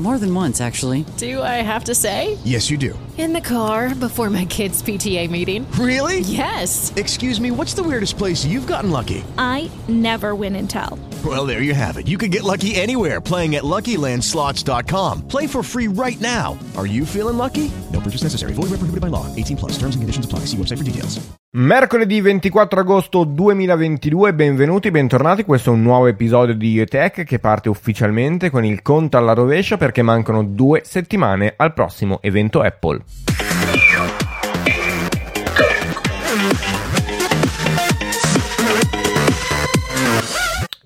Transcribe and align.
More 0.00 0.18
than 0.18 0.34
once, 0.34 0.62
actually. 0.62 1.04
Do 1.18 1.42
I 1.42 1.56
have 1.56 1.84
to 1.84 1.94
say? 1.94 2.38
Yes, 2.42 2.70
you 2.70 2.78
do. 2.78 2.96
In 3.20 3.34
the 3.34 3.40
car 3.42 3.94
before 3.94 4.30
my 4.30 4.46
kids' 4.46 4.82
PTA 4.82 5.28
meeting. 5.28 5.70
Really? 5.72 6.20
Yes. 6.20 6.90
Excuse 6.96 7.38
me, 7.38 7.50
what's 7.50 7.74
the 7.74 7.82
weirdest 7.82 8.16
place 8.16 8.46
you've 8.46 8.66
gotten 8.66 8.90
lucky? 8.90 9.22
I 9.36 9.70
never 9.88 10.34
win 10.34 10.56
and 10.56 10.70
tell. 10.70 10.98
Well, 11.22 11.44
there 11.44 11.60
you 11.60 11.74
have 11.74 11.98
it. 11.98 12.08
You 12.08 12.16
can 12.16 12.30
get 12.30 12.44
lucky 12.44 12.76
anywhere 12.76 13.20
playing 13.20 13.56
at 13.56 13.62
LuckyLandSlots.com. 13.62 15.28
Play 15.28 15.46
for 15.46 15.62
free 15.62 15.86
right 15.86 16.18
now. 16.18 16.58
Are 16.78 16.86
you 16.86 17.04
feeling 17.04 17.36
lucky? 17.36 17.70
No 17.92 18.00
purchase 18.00 18.22
necessary. 18.22 18.54
Void 18.54 18.70
where 18.70 18.80
prohibited 18.80 19.02
by 19.02 19.08
law. 19.08 19.26
18 19.36 19.58
plus. 19.58 19.72
Terms 19.72 19.96
and 19.96 20.00
conditions 20.00 20.24
apply. 20.24 20.46
See 20.46 20.56
website 20.56 20.78
for 20.78 20.84
details. 20.84 21.20
Mercoledì 21.52 22.20
24 22.20 22.78
agosto 22.78 23.24
2022, 23.24 24.32
benvenuti, 24.34 24.92
bentornati. 24.92 25.44
Questo 25.44 25.70
è 25.70 25.72
un 25.72 25.82
nuovo 25.82 26.06
episodio 26.06 26.54
di 26.54 26.78
UTech 26.78 27.24
che 27.24 27.40
parte 27.40 27.68
ufficialmente 27.68 28.50
con 28.50 28.64
il 28.64 28.82
conto 28.82 29.16
alla 29.16 29.32
rovescia 29.32 29.76
perché 29.76 30.00
mancano 30.02 30.44
due 30.44 30.82
settimane 30.84 31.54
al 31.56 31.74
prossimo 31.74 32.20
evento 32.22 32.60
Apple. 32.60 33.02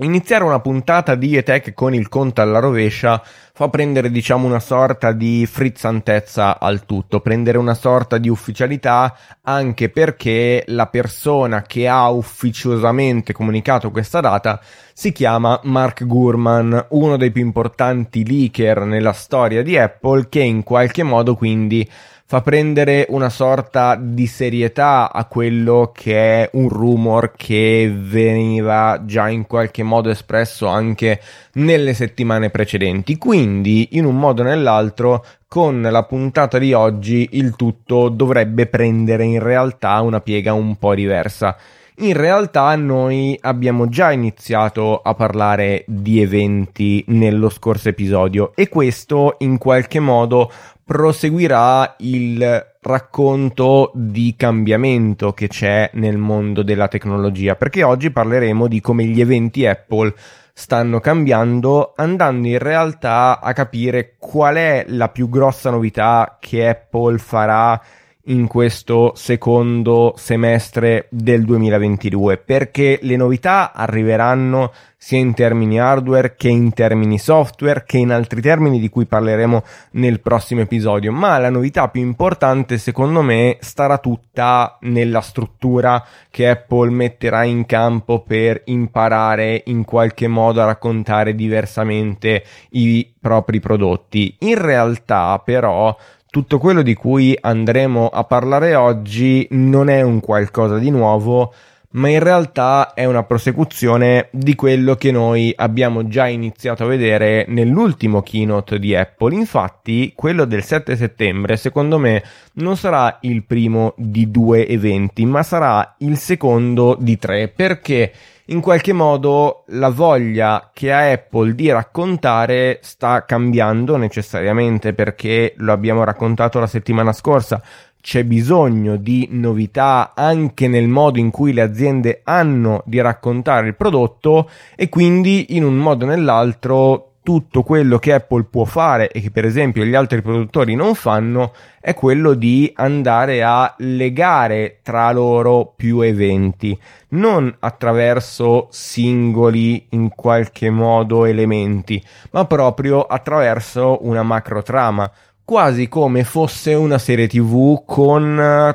Iniziare 0.04 0.44
una 0.44 0.60
puntata 0.60 1.14
di 1.14 1.34
ETEC 1.34 1.72
con 1.72 1.94
il 1.94 2.10
conto 2.10 2.42
alla 2.42 2.58
rovescia 2.58 3.22
fa 3.54 3.70
prendere 3.70 4.10
diciamo 4.10 4.46
una 4.46 4.60
sorta 4.60 5.12
di 5.12 5.46
frizzantezza 5.50 6.60
al 6.60 6.84
tutto, 6.84 7.20
prendere 7.20 7.56
una 7.56 7.72
sorta 7.72 8.18
di 8.18 8.28
ufficialità 8.28 9.16
anche 9.40 9.88
perché 9.88 10.64
la 10.66 10.88
persona 10.88 11.62
che 11.62 11.88
ha 11.88 12.10
ufficiosamente 12.10 13.32
comunicato 13.32 13.90
questa 13.90 14.20
data 14.20 14.60
si 14.92 15.10
chiama 15.10 15.58
Mark 15.62 16.04
Gurman, 16.04 16.88
uno 16.90 17.16
dei 17.16 17.30
più 17.30 17.42
importanti 17.42 18.26
leaker 18.26 18.80
nella 18.80 19.14
storia 19.14 19.62
di 19.62 19.78
Apple 19.78 20.28
che 20.28 20.42
in 20.42 20.62
qualche 20.64 21.02
modo 21.02 21.34
quindi 21.34 21.88
fa 22.26 22.40
prendere 22.40 23.06
una 23.10 23.28
sorta 23.28 23.96
di 24.00 24.26
serietà 24.26 25.12
a 25.12 25.26
quello 25.26 25.92
che 25.94 26.42
è 26.42 26.50
un 26.54 26.70
rumor 26.70 27.32
che 27.36 27.92
veniva 27.94 29.02
già 29.04 29.28
in 29.28 29.46
qualche 29.46 29.82
modo 29.82 30.08
espresso 30.08 30.66
anche 30.66 31.20
nelle 31.54 31.92
settimane 31.92 32.48
precedenti. 32.48 33.18
Quindi, 33.18 33.90
in 33.92 34.06
un 34.06 34.16
modo 34.16 34.42
o 34.42 34.46
nell'altro, 34.46 35.24
con 35.46 35.82
la 35.82 36.02
puntata 36.04 36.58
di 36.58 36.72
oggi 36.72 37.28
il 37.32 37.54
tutto 37.56 38.08
dovrebbe 38.08 38.66
prendere 38.66 39.24
in 39.24 39.40
realtà 39.40 40.00
una 40.00 40.20
piega 40.20 40.54
un 40.54 40.76
po' 40.76 40.94
diversa. 40.94 41.56
In 41.98 42.14
realtà 42.14 42.74
noi 42.74 43.38
abbiamo 43.40 43.88
già 43.88 44.10
iniziato 44.10 45.00
a 45.00 45.14
parlare 45.14 45.84
di 45.86 46.20
eventi 46.20 47.04
nello 47.06 47.48
scorso 47.48 47.88
episodio 47.88 48.50
e 48.56 48.68
questo 48.68 49.36
in 49.38 49.58
qualche 49.58 50.00
modo 50.00 50.50
proseguirà 50.84 51.94
il 51.98 52.72
racconto 52.80 53.92
di 53.94 54.34
cambiamento 54.36 55.32
che 55.34 55.46
c'è 55.46 55.90
nel 55.92 56.18
mondo 56.18 56.64
della 56.64 56.88
tecnologia, 56.88 57.54
perché 57.54 57.84
oggi 57.84 58.10
parleremo 58.10 58.66
di 58.66 58.80
come 58.80 59.04
gli 59.04 59.20
eventi 59.20 59.64
Apple 59.64 60.12
stanno 60.52 60.98
cambiando, 60.98 61.92
andando 61.94 62.48
in 62.48 62.58
realtà 62.58 63.38
a 63.40 63.52
capire 63.52 64.16
qual 64.18 64.56
è 64.56 64.84
la 64.88 65.10
più 65.10 65.28
grossa 65.28 65.70
novità 65.70 66.38
che 66.40 66.68
Apple 66.68 67.18
farà 67.18 67.80
in 68.26 68.46
questo 68.46 69.12
secondo 69.16 70.14
semestre 70.16 71.08
del 71.10 71.44
2022 71.44 72.38
perché 72.38 72.98
le 73.02 73.16
novità 73.16 73.72
arriveranno 73.72 74.72
sia 75.04 75.18
in 75.18 75.34
termini 75.34 75.78
hardware 75.78 76.34
che 76.34 76.48
in 76.48 76.72
termini 76.72 77.18
software 77.18 77.84
che 77.86 77.98
in 77.98 78.10
altri 78.10 78.40
termini 78.40 78.80
di 78.80 78.88
cui 78.88 79.04
parleremo 79.04 79.62
nel 79.92 80.20
prossimo 80.20 80.62
episodio. 80.62 81.12
Ma 81.12 81.36
la 81.36 81.50
novità 81.50 81.88
più 81.88 82.00
importante 82.00 82.78
secondo 82.78 83.20
me 83.20 83.58
starà 83.60 83.98
tutta 83.98 84.78
nella 84.80 85.20
struttura 85.20 86.02
che 86.30 86.48
Apple 86.48 86.88
metterà 86.88 87.44
in 87.44 87.66
campo 87.66 88.22
per 88.22 88.62
imparare 88.64 89.64
in 89.66 89.84
qualche 89.84 90.26
modo 90.26 90.62
a 90.62 90.66
raccontare 90.66 91.34
diversamente 91.34 92.42
i 92.70 93.12
propri 93.20 93.60
prodotti. 93.60 94.36
In 94.40 94.56
realtà 94.56 95.38
però 95.44 95.94
tutto 96.34 96.58
quello 96.58 96.82
di 96.82 96.94
cui 96.94 97.38
andremo 97.40 98.08
a 98.08 98.24
parlare 98.24 98.74
oggi 98.74 99.46
non 99.52 99.88
è 99.88 100.02
un 100.02 100.18
qualcosa 100.18 100.78
di 100.78 100.90
nuovo, 100.90 101.54
ma 101.90 102.08
in 102.08 102.18
realtà 102.18 102.92
è 102.92 103.04
una 103.04 103.22
prosecuzione 103.22 104.30
di 104.32 104.56
quello 104.56 104.96
che 104.96 105.12
noi 105.12 105.52
abbiamo 105.54 106.08
già 106.08 106.26
iniziato 106.26 106.82
a 106.82 106.88
vedere 106.88 107.44
nell'ultimo 107.46 108.20
keynote 108.22 108.80
di 108.80 108.96
Apple. 108.96 109.36
Infatti, 109.36 110.12
quello 110.16 110.44
del 110.44 110.64
7 110.64 110.96
settembre, 110.96 111.56
secondo 111.56 111.98
me, 112.00 112.24
non 112.54 112.76
sarà 112.76 113.18
il 113.20 113.44
primo 113.44 113.94
di 113.96 114.28
due 114.28 114.66
eventi, 114.66 115.24
ma 115.26 115.44
sarà 115.44 115.94
il 115.98 116.16
secondo 116.16 116.96
di 116.98 117.16
tre, 117.16 117.46
perché 117.46 118.10
in 118.46 118.60
qualche 118.60 118.92
modo 118.92 119.64
la 119.68 119.88
voglia 119.88 120.70
che 120.72 120.92
ha 120.92 121.10
Apple 121.10 121.54
di 121.54 121.70
raccontare 121.70 122.80
sta 122.82 123.24
cambiando 123.24 123.96
necessariamente 123.96 124.92
perché 124.92 125.54
lo 125.56 125.72
abbiamo 125.72 126.04
raccontato 126.04 126.58
la 126.58 126.66
settimana 126.66 127.12
scorsa. 127.12 127.62
C'è 128.00 128.22
bisogno 128.24 128.96
di 128.96 129.28
novità 129.30 130.12
anche 130.14 130.68
nel 130.68 130.88
modo 130.88 131.18
in 131.18 131.30
cui 131.30 131.54
le 131.54 131.62
aziende 131.62 132.20
hanno 132.24 132.82
di 132.84 133.00
raccontare 133.00 133.68
il 133.68 133.76
prodotto 133.76 134.50
e 134.76 134.90
quindi 134.90 135.56
in 135.56 135.64
un 135.64 135.76
modo 135.76 136.04
o 136.04 136.08
nell'altro 136.08 137.13
tutto 137.24 137.62
quello 137.62 137.98
che 137.98 138.12
Apple 138.12 138.44
può 138.44 138.64
fare 138.64 139.10
e 139.10 139.22
che 139.22 139.30
per 139.30 139.46
esempio 139.46 139.82
gli 139.82 139.94
altri 139.94 140.20
produttori 140.20 140.74
non 140.74 140.94
fanno 140.94 141.54
è 141.80 141.94
quello 141.94 142.34
di 142.34 142.70
andare 142.76 143.42
a 143.42 143.74
legare 143.78 144.80
tra 144.82 145.10
loro 145.10 145.72
più 145.74 146.00
eventi, 146.00 146.78
non 147.08 147.52
attraverso 147.60 148.68
singoli 148.70 149.86
in 149.90 150.10
qualche 150.10 150.68
modo 150.68 151.24
elementi, 151.24 152.04
ma 152.32 152.44
proprio 152.44 153.00
attraverso 153.00 153.98
una 154.02 154.22
macro 154.22 154.62
trama 154.62 155.10
quasi 155.46 155.88
come 155.88 156.24
fosse 156.24 156.72
una 156.72 156.96
serie 156.96 157.26
tv 157.26 157.84
con 157.84 158.22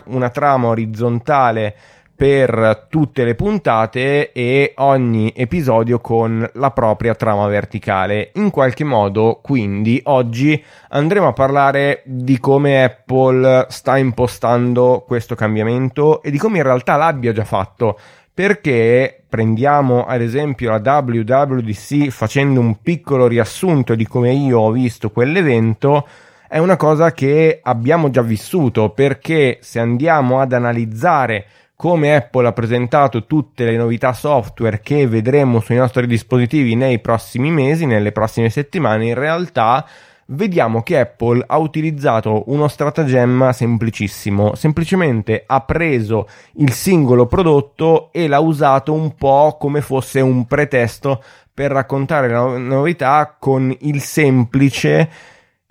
una 0.05 0.29
trama 0.29 0.67
orizzontale 0.67 1.75
per 2.19 2.87
tutte 2.89 3.23
le 3.23 3.33
puntate 3.33 4.33
e 4.33 4.73
ogni 4.75 5.31
episodio 5.33 6.01
con 6.01 6.45
la 6.55 6.71
propria 6.71 7.15
trama 7.15 7.47
verticale. 7.47 8.31
In 8.33 8.49
qualche 8.49 8.83
modo, 8.83 9.39
quindi, 9.41 10.01
oggi 10.03 10.61
andremo 10.89 11.29
a 11.29 11.31
parlare 11.31 12.01
di 12.03 12.37
come 12.37 12.83
Apple 12.83 13.67
sta 13.69 13.95
impostando 13.95 15.05
questo 15.07 15.33
cambiamento 15.33 16.21
e 16.21 16.29
di 16.29 16.37
come 16.37 16.57
in 16.57 16.63
realtà 16.63 16.97
l'abbia 16.97 17.31
già 17.31 17.45
fatto. 17.45 17.97
Perché 18.33 19.23
prendiamo 19.29 20.03
ad 20.05 20.19
esempio 20.19 20.71
la 20.71 20.81
WWDC 20.83 22.09
facendo 22.09 22.59
un 22.59 22.81
piccolo 22.81 23.27
riassunto 23.27 23.95
di 23.95 24.05
come 24.05 24.33
io 24.33 24.59
ho 24.59 24.71
visto 24.71 25.09
quell'evento 25.09 26.05
è 26.49 26.57
una 26.57 26.75
cosa 26.75 27.11
che 27.11 27.59
abbiamo 27.61 28.09
già 28.09 28.23
vissuto 28.23 28.89
perché 28.89 29.59
se 29.61 29.79
andiamo 29.79 30.41
ad 30.41 30.51
analizzare 30.51 31.45
come 31.79 32.13
Apple 32.13 32.45
ha 32.45 32.51
presentato 32.51 33.25
tutte 33.25 33.63
le 33.63 33.77
novità 33.77 34.11
software 34.11 34.81
che 34.81 35.07
vedremo 35.07 35.61
sui 35.61 35.77
nostri 35.77 36.07
dispositivi 36.07 36.75
nei 36.75 36.99
prossimi 36.99 37.51
mesi, 37.51 37.85
nelle 37.85 38.11
prossime 38.11 38.49
settimane, 38.49 39.05
in 39.05 39.13
realtà 39.13 39.87
vediamo 40.25 40.83
che 40.83 40.99
Apple 40.99 41.41
ha 41.47 41.57
utilizzato 41.57 42.43
uno 42.47 42.67
stratagemma 42.67 43.53
semplicissimo, 43.53 44.55
semplicemente 44.55 45.45
ha 45.47 45.61
preso 45.61 46.27
il 46.55 46.73
singolo 46.73 47.27
prodotto 47.27 48.09
e 48.11 48.27
l'ha 48.27 48.39
usato 48.39 48.91
un 48.91 49.15
po' 49.15 49.55
come 49.57 49.79
fosse 49.79 50.19
un 50.19 50.47
pretesto 50.47 51.23
per 51.53 51.71
raccontare 51.71 52.27
la 52.27 52.57
novità 52.57 53.37
con 53.39 53.73
il 53.79 54.01
semplice 54.01 55.09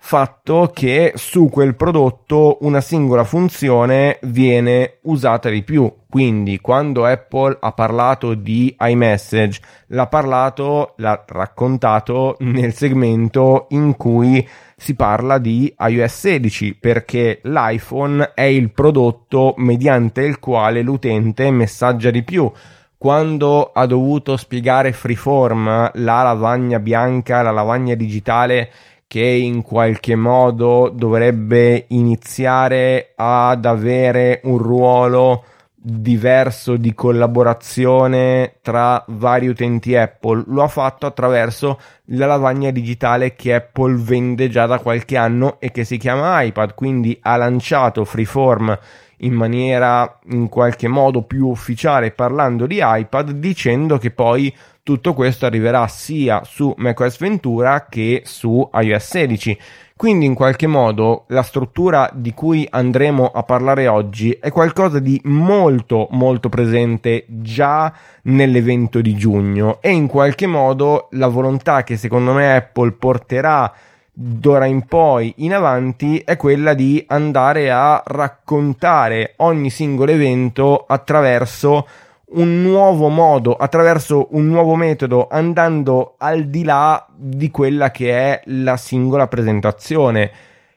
fatto 0.01 0.71
che 0.73 1.11
su 1.15 1.49
quel 1.49 1.75
prodotto 1.75 2.57
una 2.61 2.81
singola 2.81 3.23
funzione 3.25 4.17
viene 4.23 4.99
usata 5.03 5.49
di 5.49 5.61
più. 5.61 5.93
Quindi 6.09 6.59
quando 6.59 7.05
Apple 7.05 7.57
ha 7.59 7.71
parlato 7.73 8.33
di 8.33 8.75
iMessage, 8.79 9.59
l'ha 9.87 10.07
parlato, 10.07 10.93
l'ha 10.97 11.23
raccontato 11.27 12.37
nel 12.39 12.73
segmento 12.73 13.67
in 13.69 13.95
cui 13.95 14.47
si 14.75 14.95
parla 14.95 15.37
di 15.37 15.71
iOS 15.77 16.13
16 16.13 16.75
perché 16.75 17.41
l'iPhone 17.43 18.31
è 18.33 18.43
il 18.43 18.71
prodotto 18.71 19.53
mediante 19.57 20.21
il 20.21 20.39
quale 20.39 20.81
l'utente 20.81 21.51
messaggia 21.51 22.09
di 22.09 22.23
più 22.23 22.51
quando 22.97 23.71
ha 23.71 23.85
dovuto 23.85 24.35
spiegare 24.35 24.91
Freeform, 24.91 25.91
la 25.93 26.21
lavagna 26.21 26.79
bianca, 26.79 27.41
la 27.41 27.51
lavagna 27.51 27.95
digitale 27.95 28.69
che 29.09 29.21
in 29.21 29.63
qualche 29.63 30.15
modo 30.15 30.91
dovrebbe 30.93 31.85
iniziare 31.87 33.13
ad 33.15 33.65
avere 33.65 34.39
un 34.43 34.59
ruolo 34.59 35.45
diverso 35.73 36.75
di 36.75 36.93
collaborazione 36.93 38.57
tra 38.61 39.03
vari 39.07 39.47
utenti 39.47 39.95
Apple. 39.95 40.43
Lo 40.45 40.61
ha 40.61 40.67
fatto 40.67 41.07
attraverso 41.07 41.79
la 42.11 42.27
lavagna 42.27 42.69
digitale 42.69 43.33
che 43.33 43.55
Apple 43.55 43.95
vende 43.95 44.47
già 44.47 44.67
da 44.67 44.77
qualche 44.77 45.17
anno 45.17 45.59
e 45.59 45.71
che 45.71 45.85
si 45.85 45.97
chiama 45.97 46.43
iPad, 46.43 46.75
quindi 46.75 47.17
ha 47.23 47.35
lanciato 47.35 48.05
Freeform 48.05 48.77
in 49.19 49.33
maniera 49.33 50.19
in 50.31 50.49
qualche 50.49 50.87
modo 50.87 51.23
più 51.23 51.47
ufficiale 51.47 52.11
parlando 52.11 52.65
di 52.65 52.79
iPad 52.81 53.31
dicendo 53.31 53.97
che 53.97 54.11
poi 54.11 54.53
tutto 54.83 55.13
questo 55.13 55.45
arriverà 55.45 55.87
sia 55.87 56.43
su 56.43 56.73
macOS 56.77 57.19
Ventura 57.19 57.85
che 57.87 58.23
su 58.25 58.67
iOS 58.73 59.07
16. 59.07 59.59
Quindi 59.95 60.25
in 60.25 60.33
qualche 60.33 60.65
modo 60.65 61.25
la 61.27 61.43
struttura 61.43 62.09
di 62.13 62.33
cui 62.33 62.65
andremo 62.69 63.27
a 63.27 63.43
parlare 63.43 63.87
oggi 63.87 64.31
è 64.31 64.49
qualcosa 64.49 64.99
di 64.99 65.19
molto 65.25 66.07
molto 66.11 66.47
presente 66.47 67.25
già 67.27 67.93
nell'evento 68.23 69.01
di 69.01 69.13
giugno 69.15 69.79
e 69.81 69.91
in 69.91 70.07
qualche 70.07 70.47
modo 70.47 71.09
la 71.11 71.27
volontà 71.27 71.83
che 71.83 71.97
secondo 71.97 72.31
me 72.31 72.55
Apple 72.55 72.93
porterà 72.93 73.71
d'ora 74.21 74.65
in 74.65 74.85
poi 74.85 75.33
in 75.37 75.53
avanti 75.53 76.17
è 76.17 76.35
quella 76.35 76.73
di 76.73 77.01
andare 77.07 77.71
a 77.71 78.03
raccontare 78.05 79.35
ogni 79.37 79.69
singolo 79.69 80.11
evento 80.11 80.83
attraverso 80.85 81.87
un 82.31 82.61
nuovo 82.61 83.07
modo, 83.07 83.55
attraverso 83.55 84.27
un 84.31 84.47
nuovo 84.47 84.75
metodo, 84.75 85.29
andando 85.31 86.15
al 86.17 86.47
di 86.47 86.65
là 86.65 87.07
di 87.15 87.49
quella 87.49 87.91
che 87.91 88.11
è 88.11 88.41
la 88.47 88.75
singola 88.75 89.27
presentazione. 89.27 90.31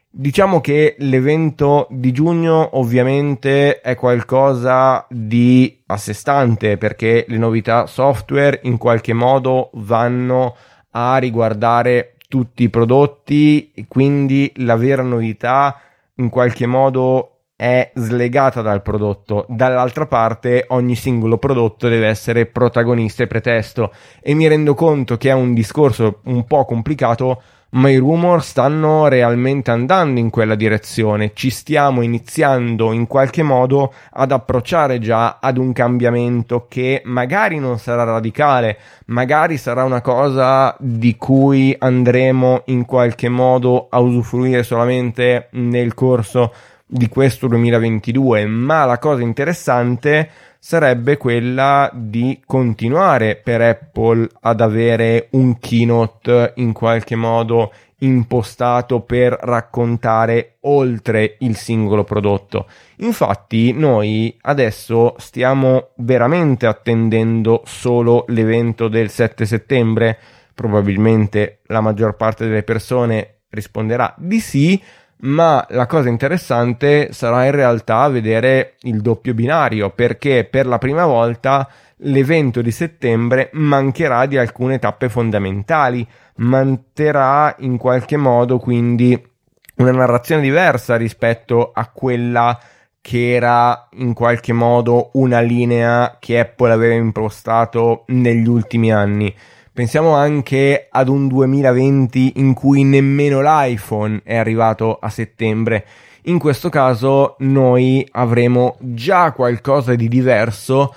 Diciamo 0.09 0.61
che 0.61 0.95
l'evento 0.99 1.89
di 1.91 2.13
giugno 2.13 2.77
ovviamente 2.79 3.81
è 3.81 3.97
qualcosa 3.97 5.05
di 5.11 5.83
a 5.87 5.97
sé 5.97 6.13
stante 6.13 6.77
perché 6.77 7.25
le 7.27 7.39
novità 7.39 7.87
software 7.87 8.61
in 8.63 8.77
qualche 8.77 9.15
modo 9.15 9.71
vanno 9.75 10.55
a 10.93 11.17
riguardare 11.17 12.12
tutti 12.33 12.63
i 12.63 12.71
prodotti 12.71 13.73
e 13.75 13.85
quindi 13.87 14.51
la 14.57 14.77
vera 14.77 15.03
novità 15.03 15.79
in 16.15 16.31
qualche 16.31 16.65
modo 16.65 17.41
è 17.55 17.91
slegata 17.95 18.63
dal 18.63 18.81
prodotto, 18.81 19.45
dall'altra 19.51 20.07
parte 20.07 20.65
ogni 20.69 20.95
singolo 20.95 21.37
prodotto 21.37 21.91
deve 21.91 22.07
essere 22.07 22.47
protagonista 22.47 23.23
e 23.23 23.27
pretesto. 23.27 23.93
E 24.23 24.33
mi 24.33 24.49
rendo 24.49 24.73
conto 24.73 25.19
che 25.19 25.29
è 25.29 25.35
un 25.35 25.53
discorso 25.53 26.21
un 26.25 26.47
po' 26.47 26.65
complicato 26.65 27.43
ma 27.75 27.89
i 27.89 27.97
rumor 27.97 28.43
stanno 28.43 29.09
realmente 29.09 29.71
andando 29.71 30.21
in 30.21 30.31
quella 30.31 30.55
direzione. 30.55 31.33
Ci 31.35 31.51
stiamo 31.51 32.03
iniziando 32.03 32.93
in 32.93 33.07
qualche 33.07 33.43
modo 33.43 33.93
ad 34.11 34.33
approcciare 34.33 34.99
già 34.99 35.39
ad 35.41 35.57
un 35.57 35.73
cambiamento 35.73 36.67
che 36.69 37.03
magari 37.05 37.59
non 37.59 37.79
sarà 37.79 38.05
radicale, 38.05 38.79
magari 39.07 39.57
sarà 39.57 39.85
una 39.85 40.01
cosa 40.01 40.77
di 40.79 41.17
cui 41.17 41.75
andremo 41.79 42.63
in 42.67 42.85
qualche 42.85 43.29
modo 43.29 43.87
a 43.89 44.01
usufruire 44.01 44.63
solamente 44.63 45.49
nel 45.53 45.95
corso 45.95 46.53
di 46.85 47.09
questo 47.09 47.47
2022, 47.47 48.45
ma 48.47 48.85
la 48.85 48.99
cosa 48.99 49.23
interessante 49.23 50.29
sarebbe 50.65 51.17
quella 51.17 51.91
di 51.93 52.41
continuare 52.47 53.35
per 53.35 53.61
Apple 53.61 54.29
ad 54.43 54.61
avere 54.61 55.27
un 55.33 55.59
keynote 55.59 56.53
in 56.59 56.73
qualche 56.73 57.17
modo 57.17 57.73
impostato 57.99 59.01
per 59.01 59.37
raccontare 59.43 60.59
oltre 60.61 61.35
il 61.41 61.57
singolo 61.57 62.05
prodotto. 62.05 62.69
Infatti 62.99 63.73
noi 63.73 64.39
adesso 64.43 65.17
stiamo 65.19 65.89
veramente 65.97 66.67
attendendo 66.67 67.63
solo 67.65 68.25
l'evento 68.29 68.87
del 68.87 69.11
7 69.11 69.45
settembre, 69.45 70.17
probabilmente 70.55 71.59
la 71.67 71.81
maggior 71.81 72.15
parte 72.15 72.47
delle 72.47 72.63
persone 72.63 73.41
risponderà 73.49 74.15
di 74.17 74.39
sì, 74.39 74.81
ma 75.23 75.65
la 75.71 75.87
cosa 75.87 76.09
interessante 76.09 77.13
sarà 77.13 77.45
in 77.45 77.53
realtà 77.53 78.09
vedere 78.09 78.75
il 78.83 79.01
doppio 79.01 79.35
binario 79.35 79.91
perché 79.91 80.45
per 80.45 80.67
la 80.67 80.79
prima 80.79 81.07
volta 81.07 81.69
l'evento 82.05 82.61
di 82.63 82.71
settembre 82.71 83.51
mancherà 83.53 84.27
di 84.27 84.37
alcune 84.37 84.79
tappe 84.79 85.09
fondamentali, 85.09 86.07
manterrà 86.37 87.55
in 87.61 87.77
qualche 87.77 88.17
modo 88.17 88.59
quindi 88.59 89.31
una 89.77 89.93
narrazione 89.93 90.43
diversa 90.43 90.97
rispetto 90.97 91.71
a 91.73 91.89
quella 91.89 92.59
che 93.01 93.33
era 93.33 93.89
in 93.95 94.15
qualche 94.15 94.53
modo 94.53 95.11
una 95.15 95.41
linea 95.41 96.17
che 96.21 96.39
Apple 96.39 96.73
aveva 96.73 96.95
impostato 96.95 98.05
negli 98.09 98.47
ultimi 98.47 98.93
anni. 98.93 99.35
Pensiamo 99.75 100.13
anche 100.13 100.89
ad 100.91 101.09
un 101.09 101.29
2020 101.29 102.35
in 102.37 102.53
cui 102.53 102.85
nemmeno 102.85 103.41
l'iPhone 103.41 104.21
è 104.23 104.37
arrivato 104.37 104.99
a 105.01 105.09
settembre. 105.09 105.87
In 106.25 106.39
questo 106.39 106.69
caso 106.69 107.37
noi 107.39 108.07
avremo 108.13 108.77
già 108.81 109.33
qualcosa 109.33 109.95
di 109.95 110.09
diverso 110.09 110.95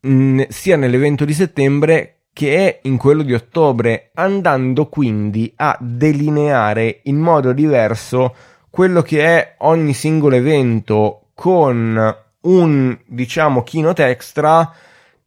mh, 0.00 0.10
mm, 0.10 0.40
sia 0.48 0.76
nell'evento 0.76 1.24
di 1.24 1.32
settembre 1.32 2.16
che 2.34 2.80
in 2.82 2.98
quello 2.98 3.22
di 3.22 3.32
ottobre, 3.32 4.10
andando 4.12 4.88
quindi 4.88 5.50
a 5.56 5.74
delineare 5.80 7.00
in 7.04 7.16
modo 7.16 7.52
diverso 7.52 8.34
quello 8.68 9.00
che 9.00 9.24
è 9.24 9.54
ogni 9.60 9.94
singolo 9.94 10.36
evento 10.36 11.28
con 11.32 12.16
un 12.42 12.98
diciamo 13.06 13.62
keynote 13.62 14.06
extra 14.06 14.70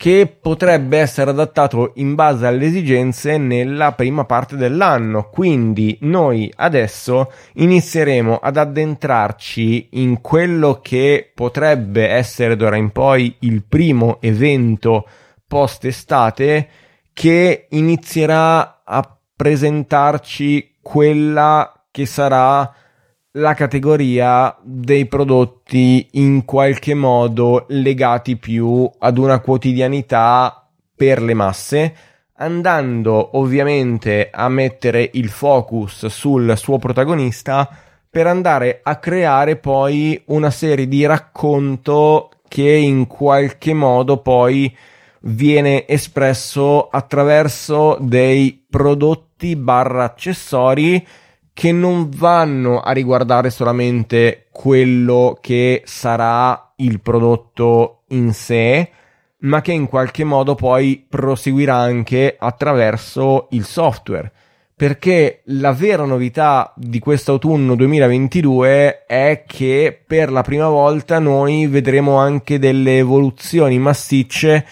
che 0.01 0.25
potrebbe 0.25 0.97
essere 0.97 1.29
adattato 1.29 1.91
in 1.97 2.15
base 2.15 2.47
alle 2.47 2.65
esigenze 2.65 3.37
nella 3.37 3.91
prima 3.91 4.25
parte 4.25 4.55
dell'anno. 4.55 5.29
Quindi 5.29 5.95
noi 6.01 6.51
adesso 6.55 7.31
inizieremo 7.53 8.37
ad 8.37 8.57
addentrarci 8.57 9.89
in 9.91 10.19
quello 10.19 10.79
che 10.81 11.31
potrebbe 11.35 12.07
essere 12.07 12.55
d'ora 12.55 12.77
in 12.77 12.89
poi 12.89 13.35
il 13.41 13.63
primo 13.63 14.17
evento 14.21 15.07
post 15.45 15.85
estate 15.85 16.67
che 17.13 17.67
inizierà 17.69 18.81
a 18.83 19.17
presentarci 19.35 20.77
quella 20.81 21.85
che 21.91 22.07
sarà 22.07 22.73
la 23.35 23.53
categoria 23.53 24.55
dei 24.61 25.05
prodotti 25.05 26.09
in 26.13 26.43
qualche 26.43 26.93
modo 26.93 27.65
legati 27.69 28.35
più 28.35 28.89
ad 28.99 29.17
una 29.17 29.39
quotidianità 29.39 30.67
per 30.93 31.21
le 31.21 31.33
masse, 31.33 31.95
andando 32.35 33.37
ovviamente 33.37 34.29
a 34.31 34.49
mettere 34.49 35.09
il 35.13 35.29
focus 35.29 36.07
sul 36.07 36.57
suo 36.57 36.77
protagonista 36.77 37.69
per 38.09 38.27
andare 38.27 38.81
a 38.83 38.97
creare 38.97 39.55
poi 39.55 40.21
una 40.25 40.49
serie 40.49 40.87
di 40.87 41.05
racconto 41.05 42.31
che 42.49 42.69
in 42.69 43.07
qualche 43.07 43.73
modo 43.73 44.17
poi 44.17 44.75
viene 45.21 45.87
espresso 45.87 46.89
attraverso 46.89 47.97
dei 48.01 48.65
prodotti 48.69 49.55
barra 49.55 50.03
accessori 50.03 51.07
che 51.53 51.71
non 51.71 52.09
vanno 52.09 52.79
a 52.79 52.91
riguardare 52.91 53.49
solamente 53.49 54.47
quello 54.51 55.37
che 55.41 55.81
sarà 55.85 56.73
il 56.77 57.01
prodotto 57.01 58.03
in 58.09 58.33
sé, 58.33 58.89
ma 59.39 59.61
che 59.61 59.71
in 59.71 59.87
qualche 59.87 60.23
modo 60.23 60.55
poi 60.55 61.05
proseguirà 61.07 61.75
anche 61.75 62.35
attraverso 62.37 63.47
il 63.51 63.65
software. 63.65 64.31
Perché 64.75 65.41
la 65.45 65.73
vera 65.73 66.05
novità 66.05 66.73
di 66.75 66.97
quest'autunno 66.97 67.75
2022 67.75 69.05
è 69.05 69.43
che 69.45 70.01
per 70.07 70.31
la 70.31 70.41
prima 70.41 70.69
volta 70.69 71.19
noi 71.19 71.67
vedremo 71.67 72.15
anche 72.15 72.57
delle 72.57 72.97
evoluzioni 72.97 73.77
massicce 73.77 74.65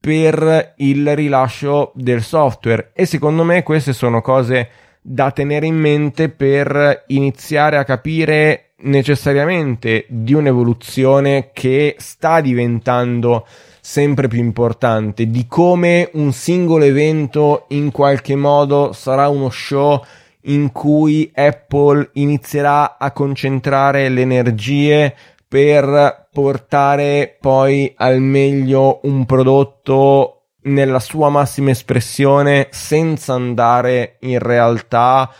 per 0.00 0.74
il 0.78 1.14
rilascio 1.14 1.92
del 1.94 2.22
software 2.22 2.90
e 2.92 3.06
secondo 3.06 3.44
me 3.44 3.62
queste 3.62 3.92
sono 3.92 4.20
cose 4.20 4.68
da 5.02 5.32
tenere 5.32 5.66
in 5.66 5.74
mente 5.74 6.28
per 6.28 7.04
iniziare 7.08 7.76
a 7.76 7.84
capire 7.84 8.74
necessariamente 8.82 10.06
di 10.08 10.32
un'evoluzione 10.32 11.50
che 11.52 11.96
sta 11.98 12.40
diventando 12.40 13.46
sempre 13.80 14.28
più 14.28 14.38
importante, 14.38 15.26
di 15.26 15.46
come 15.48 16.08
un 16.14 16.32
singolo 16.32 16.84
evento 16.84 17.66
in 17.70 17.90
qualche 17.90 18.36
modo 18.36 18.92
sarà 18.92 19.28
uno 19.28 19.50
show 19.50 20.00
in 20.42 20.70
cui 20.70 21.30
Apple 21.34 22.10
inizierà 22.14 22.96
a 22.96 23.10
concentrare 23.10 24.08
le 24.08 24.22
energie 24.22 25.14
per 25.46 26.28
portare 26.32 27.36
poi 27.40 27.92
al 27.96 28.20
meglio 28.20 29.00
un 29.02 29.26
prodotto 29.26 30.41
nella 30.62 31.00
sua 31.00 31.28
massima 31.28 31.70
espressione 31.70 32.68
senza 32.70 33.34
andare 33.34 34.16
in 34.20 34.38
realtà 34.38 35.30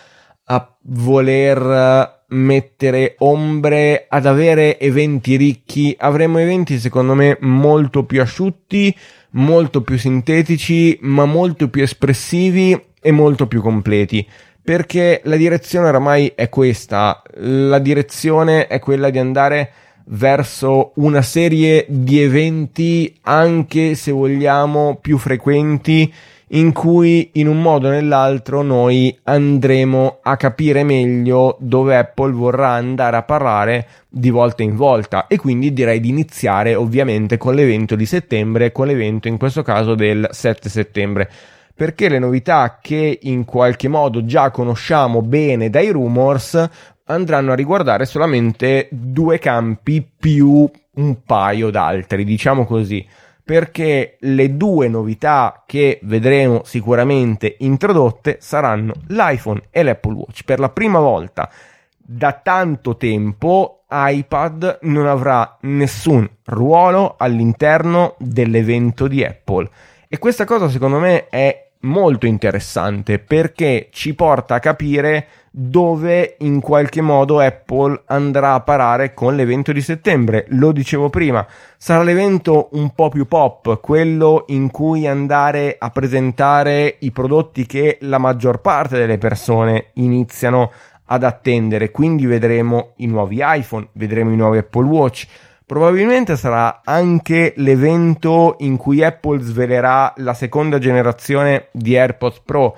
a 0.45 0.77
voler 0.83 2.21
mettere 2.29 3.15
ombre 3.19 4.07
ad 4.09 4.27
avere 4.27 4.79
eventi 4.79 5.37
ricchi. 5.37 5.95
Avremo 5.99 6.39
eventi 6.39 6.79
secondo 6.79 7.15
me 7.15 7.37
molto 7.41 8.05
più 8.05 8.21
asciutti 8.21 8.95
molto 9.33 9.83
più 9.83 9.99
sintetici 9.99 10.99
ma 11.03 11.25
molto 11.25 11.69
più 11.69 11.83
espressivi 11.83 12.81
e 13.01 13.11
molto 13.13 13.47
più 13.47 13.61
completi. 13.61 14.27
Perché 14.65 15.21
la 15.25 15.37
direzione 15.37 15.89
oramai 15.89 16.33
è 16.35 16.49
questa. 16.49 17.21
La 17.35 17.79
direzione 17.81 18.69
è 18.69 18.79
quella 18.79 19.11
di 19.11 19.19
andare 19.19 19.73
verso 20.07 20.93
una 20.97 21.23
serie 21.23 21.87
di 21.89 22.21
eventi 22.21 23.15
anche 23.23 23.95
se 23.95 24.11
vogliamo 24.11 24.99
più 25.01 25.19
frequenti 25.19 26.13
in 26.55 26.73
cui 26.73 27.31
in 27.35 27.49
un 27.49 27.61
modo 27.61 27.89
o 27.89 27.91
nell'altro 27.91 28.63
noi 28.63 29.17
andremo 29.25 30.19
a 30.23 30.37
capire 30.37 30.85
meglio 30.85 31.57
dove 31.61 31.97
Apple 31.97 32.33
vorrà 32.33 32.71
andare 32.71 33.17
a 33.17 33.23
parlare 33.23 33.87
di 34.09 34.31
volta 34.31 34.63
in 34.63 34.77
volta. 34.77 35.27
E 35.29 35.39
quindi 35.39 35.73
direi 35.73 36.01
di 36.01 36.11
iniziare 36.11 36.75
ovviamente 36.75 37.39
con 37.39 37.55
l'evento 37.55 37.97
di 37.97 38.07
settembre, 38.07 38.73
con 38.73 38.87
l'evento 38.87 39.29
in 39.29 39.39
questo 39.39 39.63
caso 39.63 39.95
del 39.95 40.29
7 40.31 40.69
settembre. 40.69 41.31
Perché 41.75 42.11
le 42.11 42.19
novità 42.19 42.79
che 42.83 43.19
in 43.23 43.47
qualche 43.47 43.89
modo 43.89 44.27
già 44.27 44.51
conosciamo 44.51 45.23
bene 45.23 45.71
dai 45.71 45.89
rumors 45.89 46.69
andranno 47.13 47.53
a 47.53 47.57
riguardare 47.57 48.05
solamente 48.05 48.89
due 48.91 49.39
campi 49.39 50.07
più 50.19 50.71
un 50.95 51.23
paio 51.25 51.71
d'altri, 51.71 52.25
diciamo 52.25 52.65
così 52.67 53.07
perché 53.45 54.19
le 54.21 54.57
due 54.57 54.89
novità 54.89 55.65
che 55.67 55.99
vedremo 56.03 56.63
sicuramente 56.65 57.57
introdotte 57.59 58.39
saranno 58.41 58.93
l'iPhone 59.09 59.63
e 59.71 59.83
l'Apple 59.83 60.15
Watch. 60.15 60.45
Per 60.45 60.61
la 60.61 60.69
prima 60.69 61.01
volta 61.01 61.51
da 61.97 62.33
tanto 62.33 62.97
tempo 62.97 63.85
iPad 63.91 64.79
non 64.83 65.07
avrà 65.07 65.59
nessun 65.63 66.29
ruolo 66.47 67.17
all'interno 67.19 68.15
dell'evento 68.19 69.07
di 69.07 69.25
Apple 69.25 69.69
e 70.09 70.19
questa 70.19 70.45
cosa 70.45 70.69
secondo 70.69 70.99
me 70.99 71.29
è 71.29 71.71
molto 71.81 72.27
interessante 72.27 73.19
perché 73.19 73.89
ci 73.91 74.15
porta 74.15 74.57
a 74.57 74.61
capire 74.61 75.27
dove 75.55 76.37
in 76.39 76.61
qualche 76.61 77.03
modo 77.03 77.39
Apple 77.39 78.05
andrà 78.07 78.55
a 78.55 78.61
parare 78.61 79.13
con 79.13 79.37
l'evento 79.37 79.71
di 79.71 79.83
settembre. 79.83 80.47
Lo 80.49 80.73
dicevo 80.73 81.11
prima, 81.11 81.47
sarà 81.77 82.03
l'evento 82.03 82.71
un 82.73 82.95
po' 82.95 83.11
più 83.11 83.27
pop, 83.27 83.79
quello 83.81 84.45
in 84.49 84.71
cui 84.71 85.07
andare 85.07 85.77
a 85.79 85.91
presentare 85.91 86.97
i 87.01 87.11
prodotti 87.11 87.67
che 87.67 87.99
la 88.01 88.17
maggior 88.17 88.63
parte 88.63 88.97
delle 88.97 89.19
persone 89.19 89.91
iniziano 89.95 90.73
ad 91.05 91.23
attendere. 91.23 91.91
Quindi 91.91 92.25
vedremo 92.25 92.93
i 92.97 93.07
nuovi 93.07 93.41
iPhone, 93.43 93.89
vedremo 93.93 94.33
i 94.33 94.37
nuovi 94.37 94.57
Apple 94.57 94.87
Watch. 94.87 95.27
Probabilmente 95.67 96.37
sarà 96.37 96.81
anche 96.83 97.53
l'evento 97.57 98.57
in 98.61 98.79
cui 98.79 99.05
Apple 99.05 99.41
svelerà 99.41 100.15
la 100.17 100.33
seconda 100.33 100.79
generazione 100.79 101.69
di 101.73 101.97
AirPods 101.97 102.41
Pro 102.41 102.77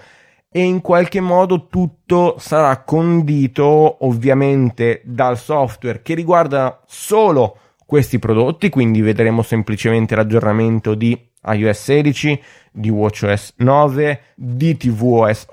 e 0.57 0.63
in 0.63 0.83
qualche 0.83 1.21
modo 1.21 1.67
tutto 1.67 2.37
sarà 2.39 2.85
condito 2.85 4.07
ovviamente 4.07 5.03
dal 5.05 5.37
software 5.37 6.01
che 6.01 6.15
riguarda 6.15 6.81
solo 6.87 7.59
questi 7.85 8.21
prodotti, 8.21 8.69
quindi 8.69 9.01
vedremo 9.01 9.43
semplicemente 9.43 10.15
l'aggiornamento 10.15 10.95
di 10.95 11.21
iOS 11.45 11.83
16, 11.83 12.43
di 12.71 12.89
WatchOS 12.89 13.55
9, 13.57 14.21
di 14.37 14.77
tvOS 14.77 15.49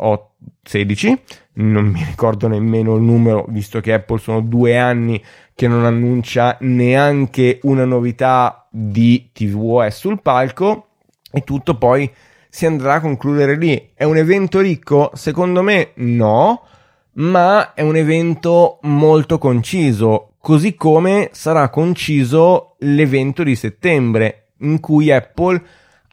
16, 0.61 1.21
non 1.53 1.85
mi 1.87 2.03
ricordo 2.03 2.47
nemmeno 2.47 2.95
il 2.95 3.01
numero, 3.01 3.45
visto 3.49 3.79
che 3.79 3.93
Apple 3.93 4.19
sono 4.19 4.41
due 4.41 4.77
anni 4.77 5.19
che 5.55 5.67
non 5.67 5.83
annuncia 5.83 6.57
neanche 6.59 7.57
una 7.63 7.85
novità 7.85 8.67
di 8.69 9.31
tvOS 9.33 9.97
sul 9.97 10.21
palco. 10.21 10.85
E 11.33 11.41
tutto 11.41 11.77
poi 11.77 12.11
si 12.51 12.65
andrà 12.65 12.95
a 12.95 12.99
concludere 12.99 13.55
lì. 13.55 13.91
È 13.95 14.03
un 14.03 14.17
evento 14.17 14.59
ricco? 14.59 15.09
Secondo 15.13 15.61
me 15.61 15.91
no, 15.95 16.63
ma 17.13 17.73
è 17.73 17.81
un 17.81 17.95
evento 17.95 18.79
molto 18.81 19.37
conciso, 19.37 20.33
così 20.39 20.75
come 20.75 21.29
sarà 21.31 21.69
conciso 21.69 22.75
l'evento 22.79 23.43
di 23.43 23.55
settembre, 23.55 24.47
in 24.59 24.81
cui 24.81 25.11
Apple 25.11 25.61